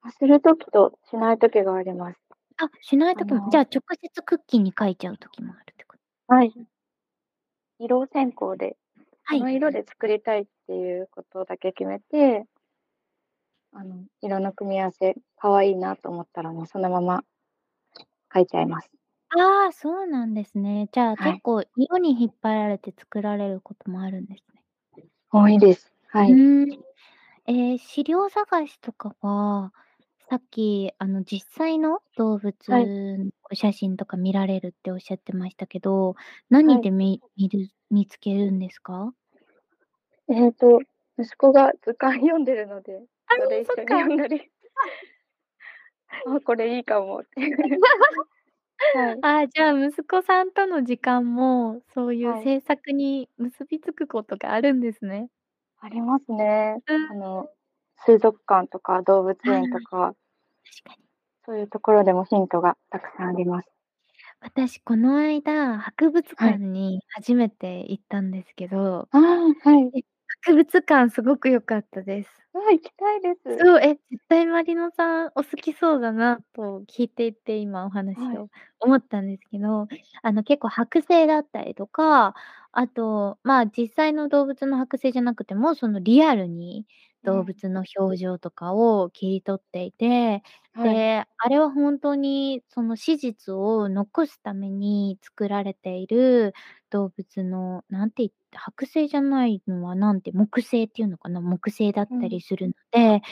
[0.03, 2.21] あ、する時としない時があります。
[2.59, 6.01] あ、しないあ時も、じゃのあ直接クッキーに描いちゃう時もあるってこと？
[6.29, 6.67] はい。
[7.81, 8.79] 色選考で、
[9.25, 9.41] はい。
[9.41, 12.47] この色で作りたいっていうことだけ決めて
[13.79, 17.23] あの、色の組み合わせ可愛いなと思ったら、もうそのまま
[18.31, 18.91] 描いちゃいます。
[19.31, 20.89] ああ、そうなんですね。
[20.93, 21.41] じゃあはい。
[21.41, 24.63] 結構色に引っ張られて作られることもあるんですね。
[25.31, 25.93] 多いです。
[26.07, 26.37] はうい。
[26.37, 26.83] ーん。
[27.47, 29.73] ええ、資料探しとかは、
[30.31, 32.91] さっき、あの、実際の動はい。
[32.91, 36.17] 物のお写真とか見られるっておっしゃってましたけど、
[36.65, 36.79] はい。
[36.79, 39.15] 何でみ見る見つけるんですか？
[40.29, 40.81] えっと、
[41.19, 43.97] 息子が図鑑読んでるので、あそれ一緒に。
[43.97, 44.51] 読んだり。
[46.25, 47.31] あ、これいいかもって。
[48.93, 49.23] はい。
[49.23, 52.51] ああ、じゃあ息子さんとの時間も、そういうはい。
[52.53, 55.31] 制作に結びつくことがあるんですね。
[55.81, 56.83] ありますね。
[56.89, 57.09] うん。
[57.09, 57.51] あの、
[58.05, 60.17] 水族館とか動物ああ、園とか
[60.65, 61.09] 確かに。
[61.45, 63.69] そういうところでもヒントがたくさんあります。
[64.41, 66.57] 私この間、博物はい。
[66.57, 69.93] 館に初めて行ったんですけどああ、はい。
[69.95, 70.03] え、
[70.41, 72.31] 博物館すごく良かったです。
[72.55, 73.41] ああ、行きたいです。
[73.59, 78.39] そう、え、絶対マリノさんお好きそうだなと聞いていて、今お話はい。
[78.39, 79.89] を思ったんですけど、
[80.23, 82.35] あの、結構剥製だったりとか、
[82.73, 86.87] あと、まあ、実際の動物の剥製じゃなくても、そのリアルに
[87.27, 87.47] 動うん。
[87.47, 90.43] 物の表情とかを切り取っていて、
[90.75, 91.03] はい。
[91.03, 96.55] で、あれはほんとにその史実を残すために作られている
[96.91, 102.21] 動物の、なんてい剥製じゃないのはなんて、木製っていうのかな、木製だっうん。
[102.21, 103.23] たりするので、なんか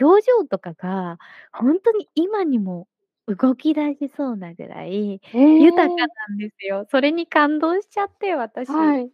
[0.00, 1.18] 表情とかが
[1.52, 2.88] ほんとに今にも
[3.26, 5.62] 動き出しそうなぐらいええ。
[5.62, 5.94] 豊か
[6.28, 6.86] なんですよ。
[6.90, 8.66] それに感動しちゃって私。
[8.66, 9.12] はい。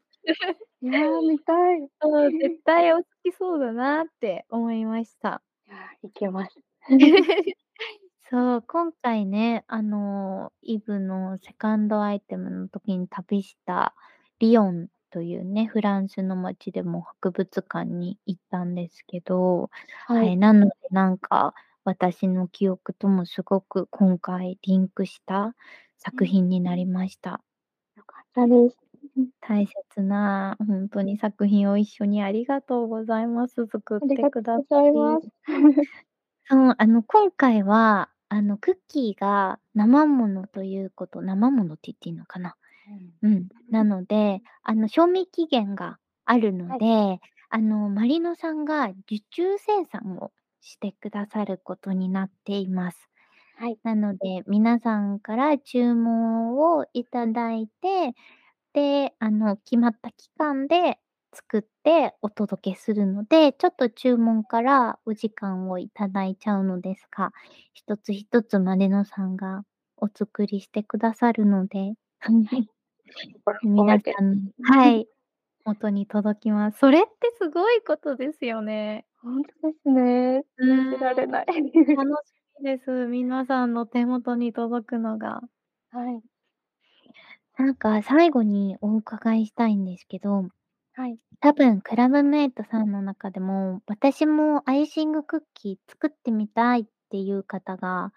[0.80, 1.88] いや、見たい。
[2.00, 5.42] そう、 絶対お好きそうだなって思いました。
[5.66, 6.60] いや、行きます。
[8.30, 13.94] そう、今回ね、あの、イブのセカンドアイテムの時に旅した
[14.38, 19.70] リヨンというね、フランスの街でも博物館に行ったんですけど、
[20.06, 20.38] ははい、い。
[20.38, 21.54] なのでなんか、
[21.84, 25.54] 私の記憶ともすごく今回リンクした
[26.12, 26.26] う作ん。
[26.26, 27.42] 品になりました。
[27.96, 28.87] よかったです。
[29.18, 29.30] うん。
[29.40, 33.66] 大切なほんとに作品を一緒にありがとうございます。
[33.66, 35.18] 作っありがとてくだうございり。
[35.18, 35.28] ます。
[36.46, 42.56] そう、あの、今回は、あの、クッキーが生ものということ生ものって言っていいのかな？
[42.86, 43.18] うん。
[43.22, 43.48] うん。
[43.70, 46.80] なので、あの、賞味期限があるのはい。
[46.80, 53.10] で、あの、マリノさんが受注生産をしてくださることになっています。
[53.56, 53.78] はい。
[53.84, 58.14] なので、皆さんから注文をいただいて、
[58.78, 60.98] で、あの、決まった期間で
[61.32, 67.32] 作ってお届けするので、ちょっと注文からお時間をいただいちゃうのですが、
[67.74, 69.64] 一つ一つマリノさんが
[69.96, 71.94] お作りしてくださるので。
[73.64, 74.88] 皆さんのは。
[74.90, 75.08] い、
[75.64, 76.78] 元に届きます。
[76.78, 79.06] それってすごいことですよね。
[79.22, 80.44] ほんとですね。
[80.56, 81.26] う信じられ。
[81.26, 81.46] ない。
[81.46, 82.90] 楽しみです。
[83.08, 85.40] 皆さんの手元に届くのが。
[85.90, 86.22] はい。
[87.58, 90.48] なんか最後にお伺いしたいんですけど、
[90.94, 91.18] はい。
[91.40, 98.12] 多分クラブメイトさんの中でも、私もアイシングクッキー作ってみたいっていう方が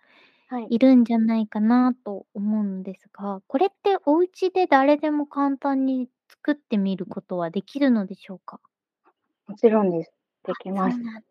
[0.50, 0.72] はい。
[0.72, 8.62] いるんじゃないかなと思うんですが、これってお家で誰でも簡単に作ってみることはできるのでしょうか？
[9.48, 10.14] もちろんです。
[10.46, 11.00] であ、きます。
[11.00, 11.24] そうなん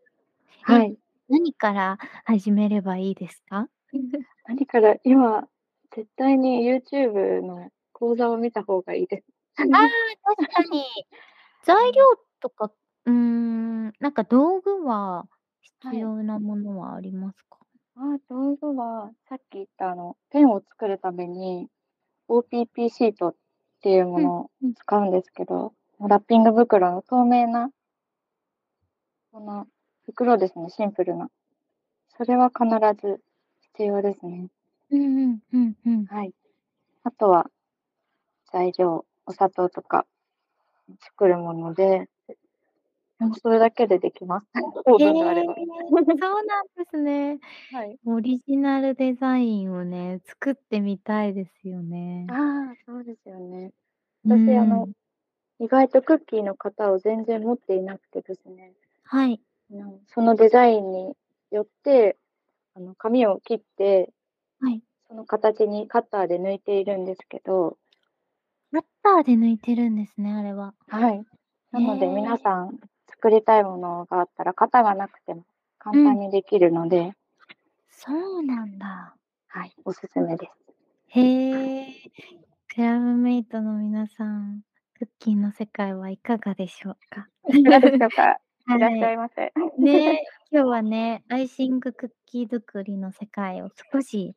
[0.69, 0.99] え、はい。
[1.29, 3.69] 何から始めればいいですか？
[4.47, 5.49] 何から、今、
[5.95, 7.71] 絶対に YouTube の
[8.01, 9.25] 講座を見た方がいいです。
[9.73, 9.89] ああ、
[10.25, 10.85] 確かに。
[11.63, 12.03] 材料
[12.41, 12.73] とか、
[13.07, 15.29] うーん、なんか道具は
[15.83, 15.95] はい。
[15.95, 17.59] 必要なものはありますか？
[17.97, 21.69] ああ、道具は、さっき言ったあの、ペンを作るために
[22.29, 23.37] OPP シートっ
[23.83, 24.75] ていうもうん、のをうん。
[24.75, 27.71] 使うんですけど、ラッピング袋の透明な
[29.33, 29.69] この
[30.07, 31.31] 袋ですね、シンプルな。
[32.19, 32.67] それは必
[33.07, 33.23] ず
[33.75, 34.51] 必要ですね。
[34.91, 36.07] うんうん、うんうん。
[36.07, 36.35] はい。
[37.05, 37.51] あとは
[38.53, 40.07] 材料、お砂糖とか
[41.01, 42.09] 作るもので、
[43.19, 44.47] もうそれだけでできます。
[44.87, 45.55] オーへブンがあれば。
[45.55, 47.39] え、そうなんですね。
[47.71, 47.99] はい。
[48.07, 52.27] オリジナルデザインをね、作ってみたいですよね。
[52.29, 53.73] ああ、そうですよね。
[54.25, 54.93] う私あの、ん。
[55.61, 58.73] 意外とクッキーの型を全然持っていなくてですね、
[59.05, 59.41] はい。
[59.71, 61.15] うんそのデザインに
[61.51, 62.17] よって、
[62.75, 64.11] あの、紙を切って、
[64.61, 64.83] はい。
[65.09, 67.77] その形にカッターで抜いているんですけど、
[68.73, 70.75] カッターで抜いてるんですね、あれは。
[70.89, 71.25] はい。
[71.73, 75.45] なので皆さん作りたいものがあったら型がなくても
[75.79, 77.13] 簡単にできるので、
[77.91, 79.17] そうなんだ。
[79.49, 80.53] はい、おすすめです。
[81.09, 81.87] へえ。
[82.75, 84.63] クラブメイトの皆さん、
[84.99, 87.29] クッキーの世界はいかがでしょうか？
[87.49, 88.41] いかがでしょうか？
[88.71, 89.53] いらっしゃはいませ。
[89.79, 89.83] い。
[89.83, 94.35] ね、今日はね、アイシングクッキー作りの世界を少し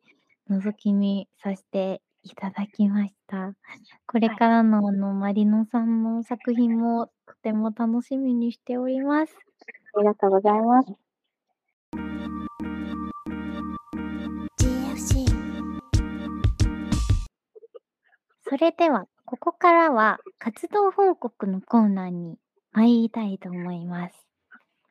[0.50, 3.54] 覗き見させていただきました。
[4.08, 9.38] これからのあのマリノさんの作品もとても楽しみにしております。
[9.96, 10.94] ありがとうございます。
[14.58, 15.26] GFC
[18.44, 22.38] それでは、ここからは活動報告のコーナーに
[22.72, 24.28] 参りたいと思います。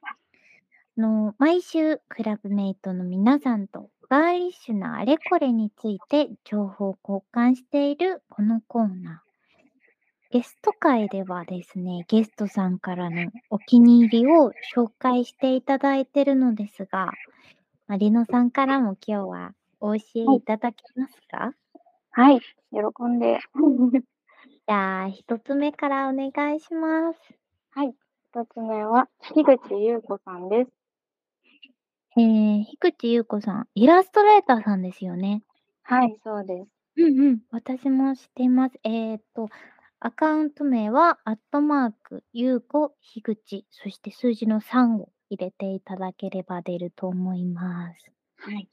[0.03, 10.39] あの毎週、クラブメイトの皆さんとガーリッシュなあれこれについて情報を交換しているこのコーナー。
[10.39, 17.11] ゲスト会ではですね、ゲストさんからのお気に入りを紹介していただいているのですが、
[17.87, 21.55] マリノさんからも今日はお教えいただけますか、
[22.11, 22.41] はい、
[22.71, 23.41] 喜んで。
[24.69, 27.19] じゃあ、一つ目からお願いします。
[27.71, 27.95] はい、
[28.29, 30.82] 一つ目は、樋口優子さんです。
[32.17, 35.43] えー、樋口優子さん、イラストレーターさんですよね。
[35.83, 36.69] はい、そうです。
[36.97, 38.79] うんうん、私も知っています。
[38.85, 39.49] えー、っと、
[39.99, 48.13] アカウント名は、アットマーク、優子、樋口、そして数字の3を入れていただければ出ると思います。
[48.37, 48.69] はい。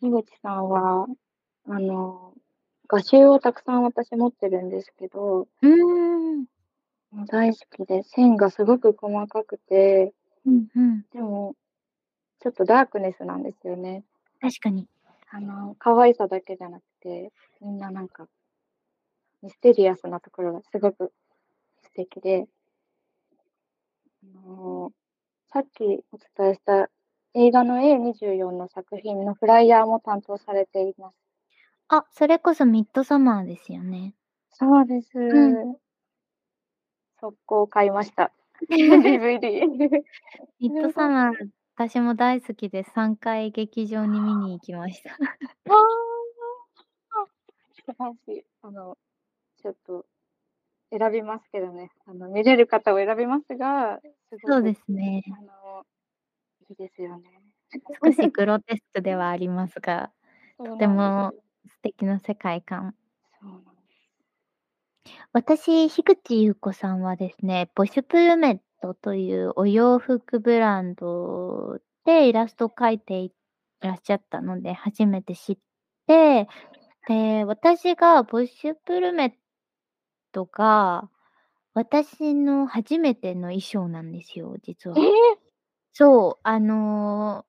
[0.00, 1.06] 樋口さんは、
[1.68, 2.32] あの、
[2.88, 6.46] 画集をたくさん私持ってるんですけど、うーん、
[7.26, 10.14] 大好きで、線がすごく細かくて、
[10.46, 11.54] うんうん、でも、
[12.42, 14.02] ちょっとダークネスなんですよね。
[14.40, 14.88] 確かに。
[15.30, 18.26] あの、可愛さだけじゃなくて、みんななんか、
[19.42, 21.12] ミステリアスなところがすごく
[21.82, 22.48] 素敵で、
[24.24, 24.92] あの
[25.52, 26.88] さっきお伝えした
[27.34, 31.14] 映画の A24 の作品のフライヤーも担当されています。
[31.88, 34.14] あ、それこそミッドサマーですよね。
[34.52, 35.18] そうです。
[35.18, 35.76] ん
[37.20, 38.32] 速攻買いました。
[38.68, 39.66] DVD。
[40.60, 41.34] ミッドサマー、
[41.74, 45.10] 私も大好きで3回劇場に見に行きました。
[45.68, 46.12] あー
[47.74, 48.44] 素晴らしい。
[48.62, 48.96] あの、
[49.60, 50.06] ちょっと
[50.90, 51.90] 選びますけどね。
[52.06, 54.00] あの、見れる方を選びますが、
[54.30, 55.24] すそうですね。
[55.36, 55.86] あの、
[56.68, 57.42] いいですよね。
[58.04, 60.12] 少しグロテスクではありますが、
[60.58, 61.32] ととても
[61.66, 62.94] 素敵な世界観。
[65.32, 73.32] 私、樋口優子さんはですね、ボシュプルメットというお洋服ブランドでイラストを描いてい
[73.80, 75.58] らっしゃったので、初めて知っ
[76.06, 76.48] て、
[77.08, 79.32] で、私がボシュプルメッ
[80.32, 81.08] トが、
[81.74, 85.00] 私の初めての衣装なんですよ、実はえ。
[85.00, 85.04] ー、
[85.92, 87.46] そう、あの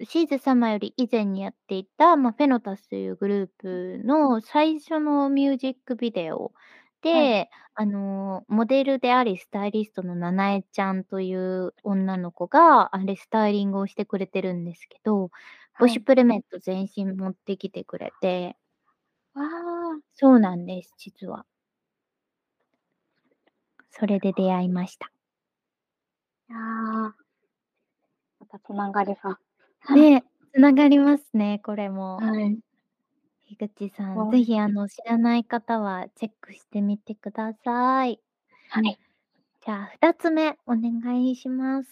[0.00, 6.52] ー、シーズ様より以前にやっていた、まあ、フェノタスというグループの最初のミュージックビデオで、
[7.10, 7.38] はい
[7.76, 15.30] あのー、モデルでありスタイリストのナナエちゃんという女の子が、あれ、スタイリングをしてくれてるんですけど、
[15.78, 18.56] ボシュプルメット全身持ってきてくれて、
[19.34, 21.46] ああ、そうなんです、実は。
[23.90, 25.10] それで出会いました。
[26.48, 27.12] いやー
[28.40, 29.38] またつながりが。
[29.96, 32.16] ね、つながりますね、これも。
[32.16, 32.58] はい。
[33.54, 38.20] 樋口さん、はいぜひあの知らない方はチェックしてみてください。
[38.68, 38.98] はい。
[39.64, 41.88] じゃあ、二つ目お願いします。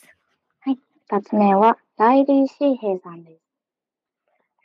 [1.13, 3.43] 二つ目は、ライリー・シーヘイさんです。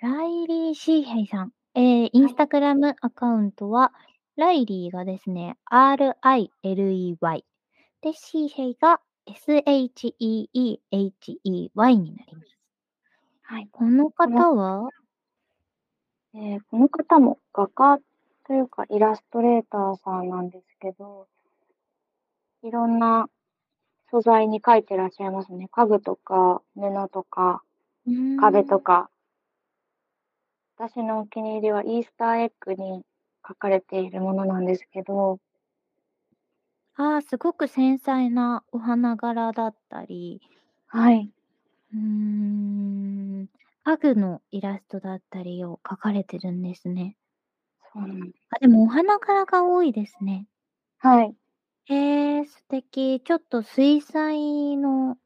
[0.01, 1.51] ライリー・シーヘイさん。
[1.73, 3.93] えー、インスタグラムアカウントは、
[4.35, 7.45] ライリーがですね、R-I-L-E-Y。
[8.01, 10.37] で、シーヘイが S-H-E-E-H-E-Y
[11.97, 12.57] になります。
[13.43, 13.67] はい。
[13.71, 14.89] この方は、
[16.39, 17.99] えーこの方も画家
[18.45, 21.27] というかイラストレーターさんなんですけど、
[22.61, 23.27] いろんな
[24.11, 25.67] 素材に描いてらっしゃいますね。
[25.71, 27.63] 家具とか布とか
[28.39, 29.09] 壁とか。
[30.77, 33.03] 私のお気に入りはイースターエッグに
[33.47, 35.39] 書かれているものなんですけど、
[36.95, 40.41] ああ、すごく繊細なお花柄だったり、
[40.87, 41.31] はい。
[41.93, 42.96] うーん、
[43.87, 47.15] 家具のイラストだったりを描かれてるんですね。
[47.93, 48.43] そうなんです。
[48.49, 50.47] あ、でもお花柄が多いですね。
[50.99, 51.37] はい。
[51.85, 53.19] へえ、素敵。
[53.21, 55.17] ちょっと水彩の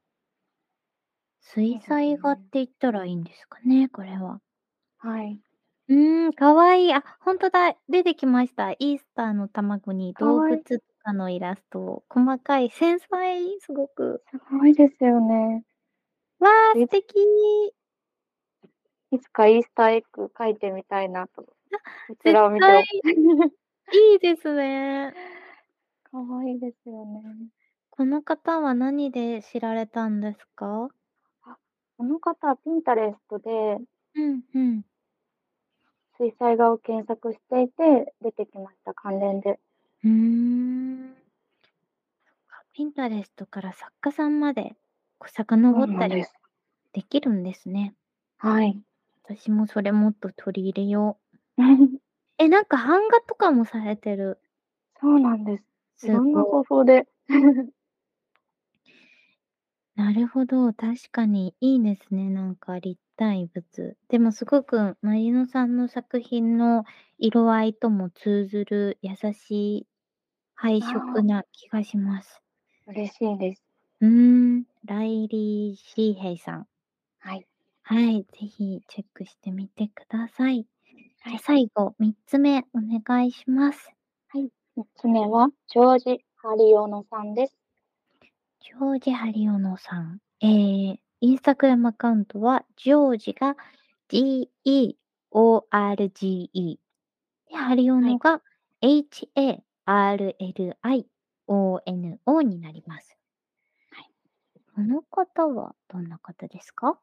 [1.43, 4.41] 水彩画って言ったらいいんですかね、これは。
[4.99, 5.41] はい。
[5.89, 6.93] うーん、可愛い。
[6.93, 8.71] あ、ほんとだ、出てきました。
[8.73, 10.41] イースターの卵に動。
[10.41, 14.23] 物とかのイラスト、細かい、繊細、すごく。
[14.29, 15.63] すごいですよね。
[16.39, 17.15] わあ、え素敵。
[19.13, 21.43] いつかイースターエッグ描いてみたいなと。
[22.07, 22.83] こち絶らを見て対
[23.91, 25.13] いいですね。
[26.11, 27.51] 可愛いですよね。
[27.93, 30.91] この方は何で知られたんですか？
[31.97, 33.85] この方は Pinterest で
[34.15, 34.85] うんうん。
[36.19, 39.59] 水彩画を検索していて、出てきました、関連で。
[39.99, 41.15] ふーん。
[42.25, 44.75] そっか、Pinterest から作家さんまで、
[45.19, 46.23] こう遡ったり。
[46.93, 47.95] できるんですね。
[48.39, 48.81] はい。
[49.35, 51.37] 私もそれもっと取り入れよう。
[52.37, 54.41] え、なんか版画とかもされてる。
[55.01, 55.63] そうなんです。
[56.01, 56.45] いすろんなごい。
[56.45, 57.07] 方法で。
[59.95, 63.97] なるほど、確かにいいですね、なんか立体物。
[64.09, 66.83] でもすごくマリノさんの作品の
[67.17, 69.87] 色合いとも通ずる優しい
[70.55, 71.23] 配あ色あ。
[71.23, 72.41] な気がします。
[72.85, 73.63] 嬉しいです。
[74.01, 76.67] うーん、ライリー・シーヘイさん。
[77.19, 77.47] はい。
[77.93, 80.63] はい、ぜひチェックしてみてください。
[80.63, 81.39] じゃ、はい。
[81.39, 83.91] 最後3つ目お願いします。
[84.29, 87.57] はい、3つ目はジョージ・ハリオノさんです。
[88.61, 90.19] ジョージ・ハリオノさん。
[90.39, 90.47] え
[90.91, 93.57] え、インスタグラムアカウントはジョージが
[94.07, 94.97] G-E-O-R-G-E。
[97.49, 98.13] で、ハリオはい。
[98.13, 98.41] ノが
[98.81, 99.63] H-A-R-L-I-O-N-O
[102.41, 103.17] になります。
[103.91, 104.11] はい。
[104.75, 106.99] この方はどんな方ですか？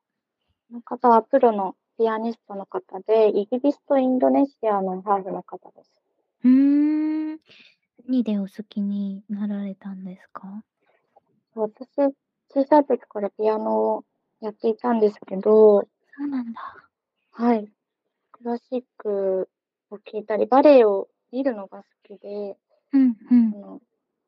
[0.70, 5.90] この方はプロのピアニストの方で、イギリスとインドネシアのハーフの方です。
[6.42, 7.38] ふーん。
[8.06, 10.62] 何でお好きになられたんですか？
[11.54, 11.88] 私、
[12.50, 14.04] 小さい時からピアノを
[14.42, 16.60] やっていたんですけどそうなんだ。
[17.32, 17.72] はい。
[18.32, 19.48] クラシック
[19.90, 22.58] を聴いたり、バレエを見るのが好きで、
[22.92, 23.54] うんうん。
[23.54, 23.80] あの、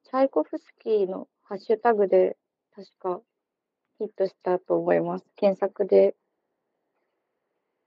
[0.05, 2.39] チャイコフスキーのハッシュタグで
[2.75, 3.21] 確か
[3.99, 5.27] ヒットしたと思います。
[5.37, 6.15] 検索で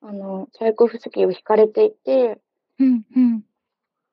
[0.06, 2.42] あの、チャイコフスキーを弾かれていて
[2.78, 3.44] うんうん。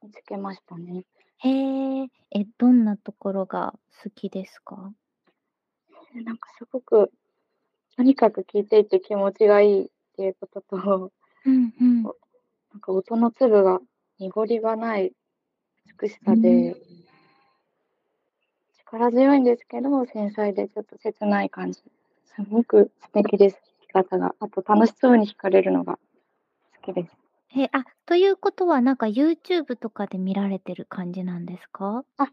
[0.02, 1.04] 見つけましたね。
[1.38, 2.08] へえ。
[2.30, 3.74] え、どんなところが
[4.04, 4.92] 好きですか？
[6.14, 7.10] え、なんかすごく、
[7.96, 11.12] とにかく聴いていて気持ちがいいっていうことと、
[11.44, 12.06] うんうん。
[12.06, 12.14] お
[12.72, 13.80] なんか音の粒が
[14.20, 15.12] 濁りがない
[16.00, 16.36] 美しうーん。
[16.36, 16.76] さで
[18.88, 21.80] 力強いんですけど、繊細でちょっと切ない感じ。
[22.26, 23.60] すごく素敵です、
[23.92, 24.34] 方が。
[24.40, 25.98] あと楽しそうに弾かれるのが
[26.86, 27.16] 好きです。
[27.48, 32.04] へ、あ、ということはなんか YouTube とかで見られてる感じなんですか？
[32.18, 32.30] あ、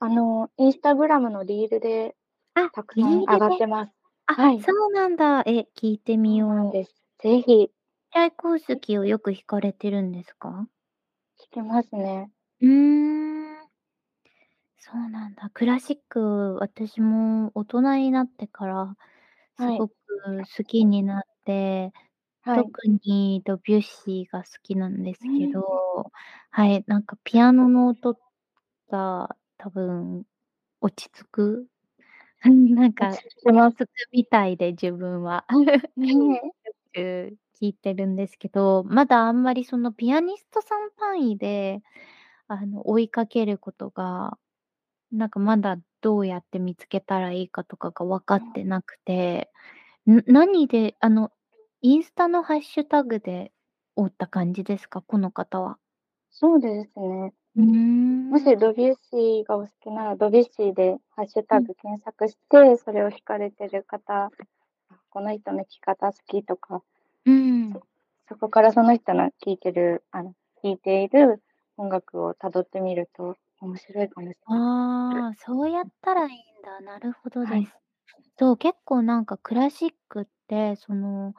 [0.00, 2.16] あの、インスタグラムのリールで
[2.54, 3.38] あ、たくさん上。
[3.38, 3.92] がってます。
[4.26, 4.60] あ、はい。
[4.62, 5.40] そうなんだ。
[5.46, 6.72] え、聞いてみよう。
[6.72, 7.02] です。
[7.18, 7.70] ぜひ。
[8.12, 10.68] チャイコフスキーをよく弾かれてるんですか？
[11.38, 12.30] 弾きますね。
[12.60, 13.66] うーん。
[14.78, 15.50] そうなんだ。
[15.54, 18.96] クラシック、私も大人になってから
[19.58, 19.78] すはい。
[19.78, 19.94] ごく
[20.56, 21.92] 好きになって、
[22.44, 22.72] はい。
[22.72, 25.48] 特にドビュッシーが好きなんですけ。
[25.48, 26.12] ど、
[26.50, 28.18] はい、なんかピアノの音
[28.90, 30.24] が多分
[30.80, 31.68] 落ち着く。
[32.74, 33.76] なんか落ち着きます。
[33.76, 35.46] 落ち着くみたいで自分は。
[35.96, 36.52] ね。
[36.64, 41.82] よく聴いてるんですけど、まだあんまりそのピアニストさん単位で、
[42.48, 44.38] あの、追いかけることが、
[45.12, 49.50] なんかまだどうやって見つけたらいいかとかが分かってなくて、
[50.08, 51.32] ん何で、あの、
[51.82, 53.52] インスタのハッシュタグで
[53.96, 55.02] 追った感じですか？
[55.02, 55.78] この方は。
[56.32, 57.32] そうですね。
[57.54, 57.64] うー
[58.30, 58.56] もしん。
[58.58, 61.58] ドビュッシーがお好きなら、ドビュッシーでハッシュうん。
[61.58, 64.32] タグ検索して、それを弾かれてる方、あ、
[65.10, 66.82] この人の弾き方好きとか、
[67.24, 67.32] うー
[67.74, 67.78] ん。
[67.78, 67.82] そ
[68.28, 71.42] そこからその人の聴いてるあの、弾いている
[71.78, 74.64] 音楽を辿ってみると面白いかもしれない。
[74.88, 76.80] ああ、そうやったらいいんだ。
[76.80, 77.62] なるほどはい。
[77.62, 77.76] です。
[78.38, 81.34] そう、結構なんかクラシックってその、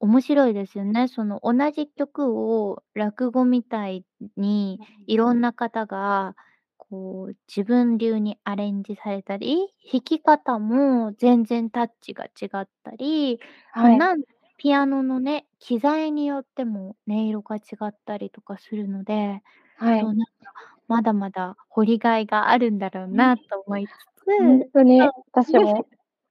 [0.00, 1.08] 面白いですよね。
[1.08, 4.04] その同じ曲を落語みたい
[4.36, 5.08] にうん。
[5.08, 6.36] いろんな方が
[6.78, 12.30] こう自分流にアレンジされたり、弾き方も全然タッチが違
[12.62, 13.40] ったり、
[13.80, 14.08] ま、はい。
[14.08, 14.22] なん
[14.58, 19.42] ピアノのね、機材によっても音色が違ったりとかするので、
[19.76, 20.00] はい。
[20.00, 23.16] そう、なんかまだまだ掘りがいがあるんだろううん。
[23.16, 25.00] なと思いつつ、ほんとに。
[25.32, 25.86] 私も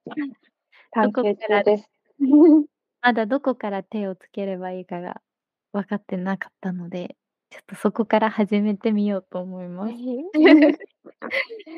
[0.07, 0.13] ど
[0.91, 1.89] 探求こから中です。
[3.01, 5.21] まだどこから手をつければいいかが
[5.71, 7.15] 分かってなかったので、
[7.51, 9.93] ちょっとそこから始めてみようと思います。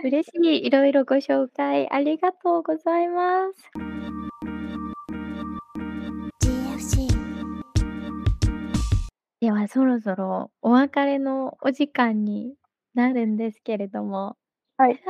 [0.04, 0.66] 嬉しい。
[0.66, 3.72] いろいろご紹介ありがとうございます。
[6.42, 7.08] GFC
[9.42, 12.56] ではそろそろお別れのお時間に
[12.94, 14.38] なるんですけれども。
[14.78, 15.02] はい。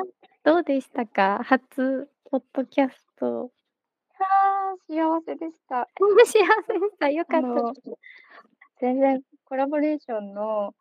[0.44, 1.42] どうでしたか？
[1.44, 3.52] 初ポッドキャスト。
[4.20, 4.24] あ
[4.74, 5.88] あ、幸せでした。
[6.26, 7.10] 幸せでした。
[7.10, 7.92] 良かあったの、です。
[8.82, 10.74] 全然コラボレーションの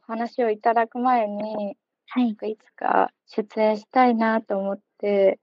[0.00, 1.76] 話をいただく前に、
[2.08, 2.30] はい。
[2.30, 5.38] いつか出演したいなと思って、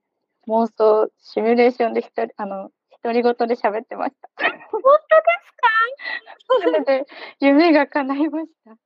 [0.48, 2.70] 妄想シミュレーションでひとりあの、
[3.02, 4.28] 独り言で喋ってました。
[4.70, 4.96] ほんとで
[5.44, 6.64] すか？
[6.64, 7.06] それで
[7.40, 8.76] 夢が叶いました。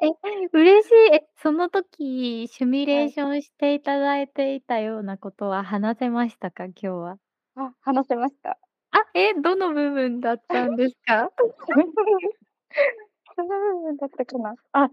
[0.00, 0.06] え、
[0.52, 0.94] 嬉しい。
[1.14, 3.04] え、その時シミュはい。
[3.04, 6.64] レーションしていただいていたようなことは話せましたか？
[6.66, 7.18] 今日は。
[7.56, 8.58] あ、話せました。
[8.92, 11.30] あ、え、どの部分だったんですか？
[13.36, 14.54] その部分だったかな。
[14.72, 14.90] あ、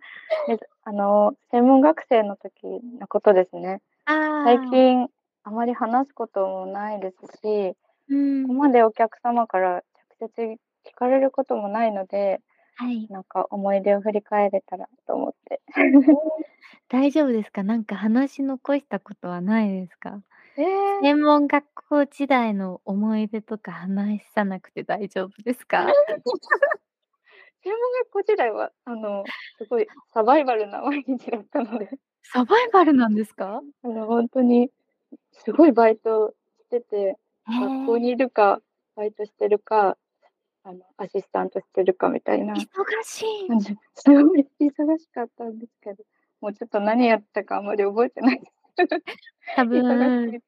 [0.47, 2.63] え、あの、専門学生の時
[2.99, 3.81] のことですね。
[4.43, 4.83] 最ああ。
[4.83, 5.07] 近
[5.43, 7.75] あまり話すこともないですし、
[8.07, 8.55] うここん。
[8.55, 9.83] までお客様から
[10.19, 10.43] 直接
[10.89, 12.41] 聞かれることもないので、
[12.77, 13.07] はい。
[13.09, 15.61] なんか思い出を振り返れたらと思って。
[16.89, 17.63] 大丈夫ですか？
[17.63, 20.21] なんか話し残したことはないですか？
[20.57, 21.05] ええ。
[21.05, 25.97] 専門学校時代の思い出とか話さなくて大丈夫ですか？
[27.63, 31.99] 専門学校時代は、あの、すごいサバイバルな毎日だったので。
[32.23, 33.61] サバイバルなんですか？
[33.83, 34.71] あの、ほんとに
[35.33, 37.17] すごいバイトしてて、
[37.47, 37.99] へ学校え。
[37.99, 38.61] にいるか、
[38.95, 39.97] バイトしてるか、
[40.67, 42.65] あの、アシスタントしてるかみたいな忙
[43.03, 43.47] しい。
[43.93, 46.03] すごい忙しかったんですけど、
[46.41, 48.51] もうちょっと何やったかあんまり覚えてないです。
[49.55, 50.41] 多分。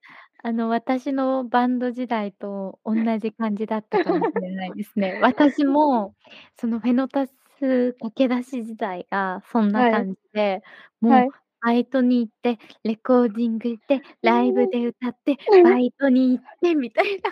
[0.43, 5.13] あの、私のバンド時代とおんなじ感じだったかもしれないですね。
[5.21, 6.15] 私も
[6.59, 9.91] そのフェノタス駆け出し時代がそんなはい。
[9.91, 10.63] 感じで、
[10.99, 11.29] もうはい。
[11.67, 17.29] バイトに行って、レコーディングして、ライブで歌って、バイトに行ってみたいな。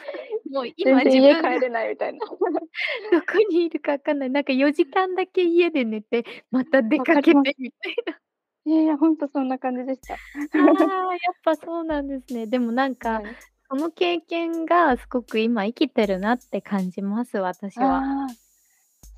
[0.60, 2.20] もう今自分が帰れないみたいな。
[2.28, 4.30] どこにいるかわかんない。
[4.30, 7.32] なんか4時間だけ家で寝て、また出わかけ。
[7.32, 8.20] てみたいな。
[8.66, 10.16] いやいや、ほんとそんな感じでした。
[10.16, 12.46] ああ、やっぱそうなんですね。
[12.46, 13.26] でもなんか、はい。
[13.70, 18.28] その経験がすごく今生きてるなって感じます、私は。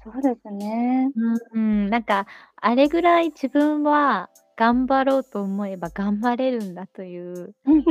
[0.03, 1.11] そうですね。
[1.53, 7.83] うん、なんか、あれぐらい自分は頑張ろうと思えば頑張れるんだといううん。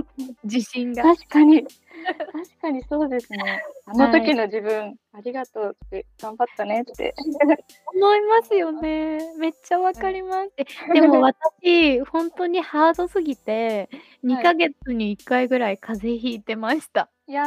[0.45, 1.03] 自信が。
[1.05, 1.65] 確かに。
[2.33, 3.63] 確かにそうですね。
[3.87, 4.23] あのはい。
[4.23, 7.15] 時の自分、ありがとうって、頑張ったねって。
[7.95, 9.33] 思いますよね。
[9.39, 10.15] めっちゃわかはい。
[10.15, 10.53] ります。
[10.57, 13.89] え、でも私、ほんとにハードすぎて、
[14.23, 14.45] 2はい。
[14.45, 17.11] ヶ月に1回ぐらい風邪ひいてました。
[17.29, 17.45] いや、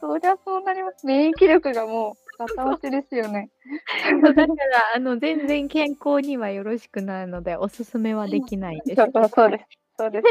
[0.00, 1.06] そりゃそうなります。
[1.06, 3.50] 免疫力がもうガタ落ちですよね。
[4.22, 9.02] だからあの、全然健康にはよろしくないので、お勧めはできないです。
[9.02, 9.64] そうそう、そうです。
[9.98, 10.26] そうです。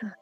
[0.00, 0.16] そっか。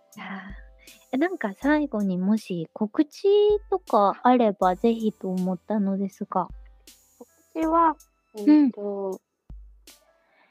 [1.13, 3.29] え、なんか最後にもし告知
[3.71, 6.49] とかあればぜひと思ったのですが。
[7.19, 7.97] 告知は、
[8.37, 8.73] えっうん。
[8.73, 9.21] と、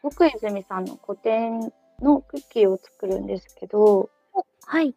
[0.04, 4.94] 奥泉さんの個展のクッキーを作るんですけどお、はい。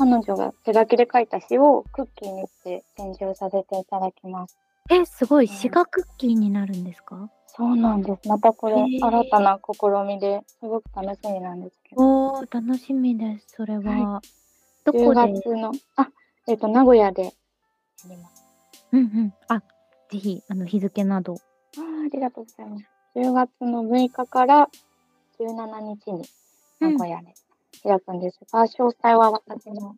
[0.00, 4.56] 彼女が手書きで書いた詩をクッキーにして展示をさせていただきます。
[4.90, 5.44] え、すごい。
[5.44, 5.52] うん。
[5.52, 7.28] 詩がクッキーになるんですか？
[7.48, 8.26] そうなんです。
[8.26, 9.42] またこへれ新たえ。
[9.42, 12.02] な試みで、すごく楽しみなんですけど。
[12.02, 13.48] おお、楽しみです。
[13.56, 14.02] それはい。
[14.02, 14.22] は。
[14.84, 15.32] ど10こで？
[15.34, 16.08] 月のあ、
[16.48, 17.34] えっと、名古屋で。
[18.92, 19.34] うんうん。
[19.48, 19.62] あ、
[20.10, 21.34] ぜひ、あの、日付など。
[21.34, 21.36] あ
[21.80, 22.84] あ、ありがとうございます。
[23.16, 24.68] 10月の6日から
[25.38, 26.24] 17日に
[26.80, 26.92] うん。
[26.92, 27.34] 名古屋で
[27.82, 29.94] 開くんですが、詳細は私の、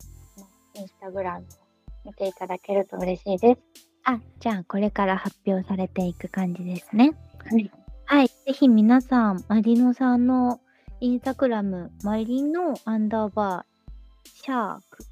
[0.74, 1.48] インスタグラムを
[2.06, 3.60] 見ていただけると嬉しいです。
[4.04, 7.12] あ、じゃあこれから発表されていく感じですね。
[7.44, 7.70] はい。
[8.06, 8.28] はい。
[8.28, 10.60] ぜひ皆さん、マリノさんの
[11.00, 15.04] インスタグラム、マリノアンダーバーシャーク。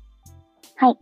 [0.77, 0.99] はい。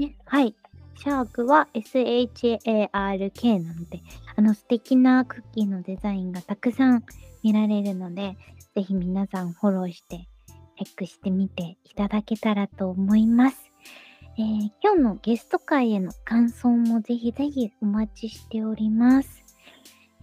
[0.00, 0.54] ね、はい。
[0.96, 4.00] シャークは SHARK なので、
[4.36, 7.04] あの素敵なクッキーのデザインがたくさん
[7.42, 8.36] 見られるので、
[8.74, 10.28] ぜひ皆さんフォローして、
[10.76, 13.72] チェックしてみていただけたらと思います。
[14.38, 19.44] えー今日のゲスト会への感想もぜひぜひお待ちしております。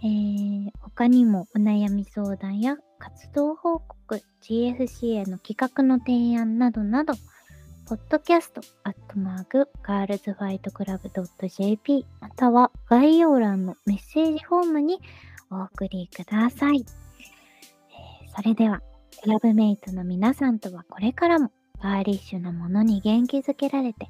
[0.01, 7.13] えー他にもお悩み相談や活動報告、GFC への企画の提案などなど、
[7.87, 11.09] ポッドキャストアットマーク girlsfightclub
[11.47, 14.99] .jp または概要欄のメッセージフォームに
[15.49, 16.83] お送りください。
[17.91, 18.81] えーそれでは、
[19.21, 21.51] クラブメイトの皆さんとはこれからも
[21.81, 24.09] ガーリッシュなものに元気づけられて、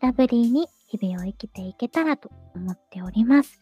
[0.00, 3.58] ラブリーに日々を生きていけたらと思っております。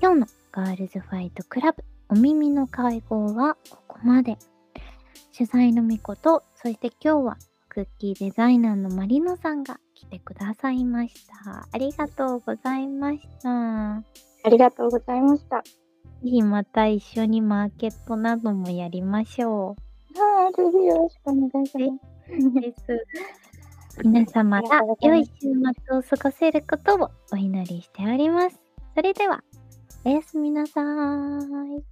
[0.00, 4.36] 今日のガールズファイトクラブお耳の会合はここまで。
[5.32, 7.36] 主催のみこと、そして今日は
[7.68, 11.66] クッキーデザイナーのマリノさんが来てくださいました。
[11.72, 13.96] ありがとうございました。
[13.96, 14.04] あ
[14.48, 15.58] りがとうございました。
[15.58, 15.70] あぜ
[16.22, 19.74] ひまた一緒にマーケットなどもやりましょ
[20.20, 22.12] あ、ぜひよろしくお願いします。
[22.60, 23.06] です。
[24.04, 28.60] 皆様が良い週末を過ごせることをお祈りしております。
[28.94, 29.42] それでは、
[30.04, 31.91] おやすみなさい。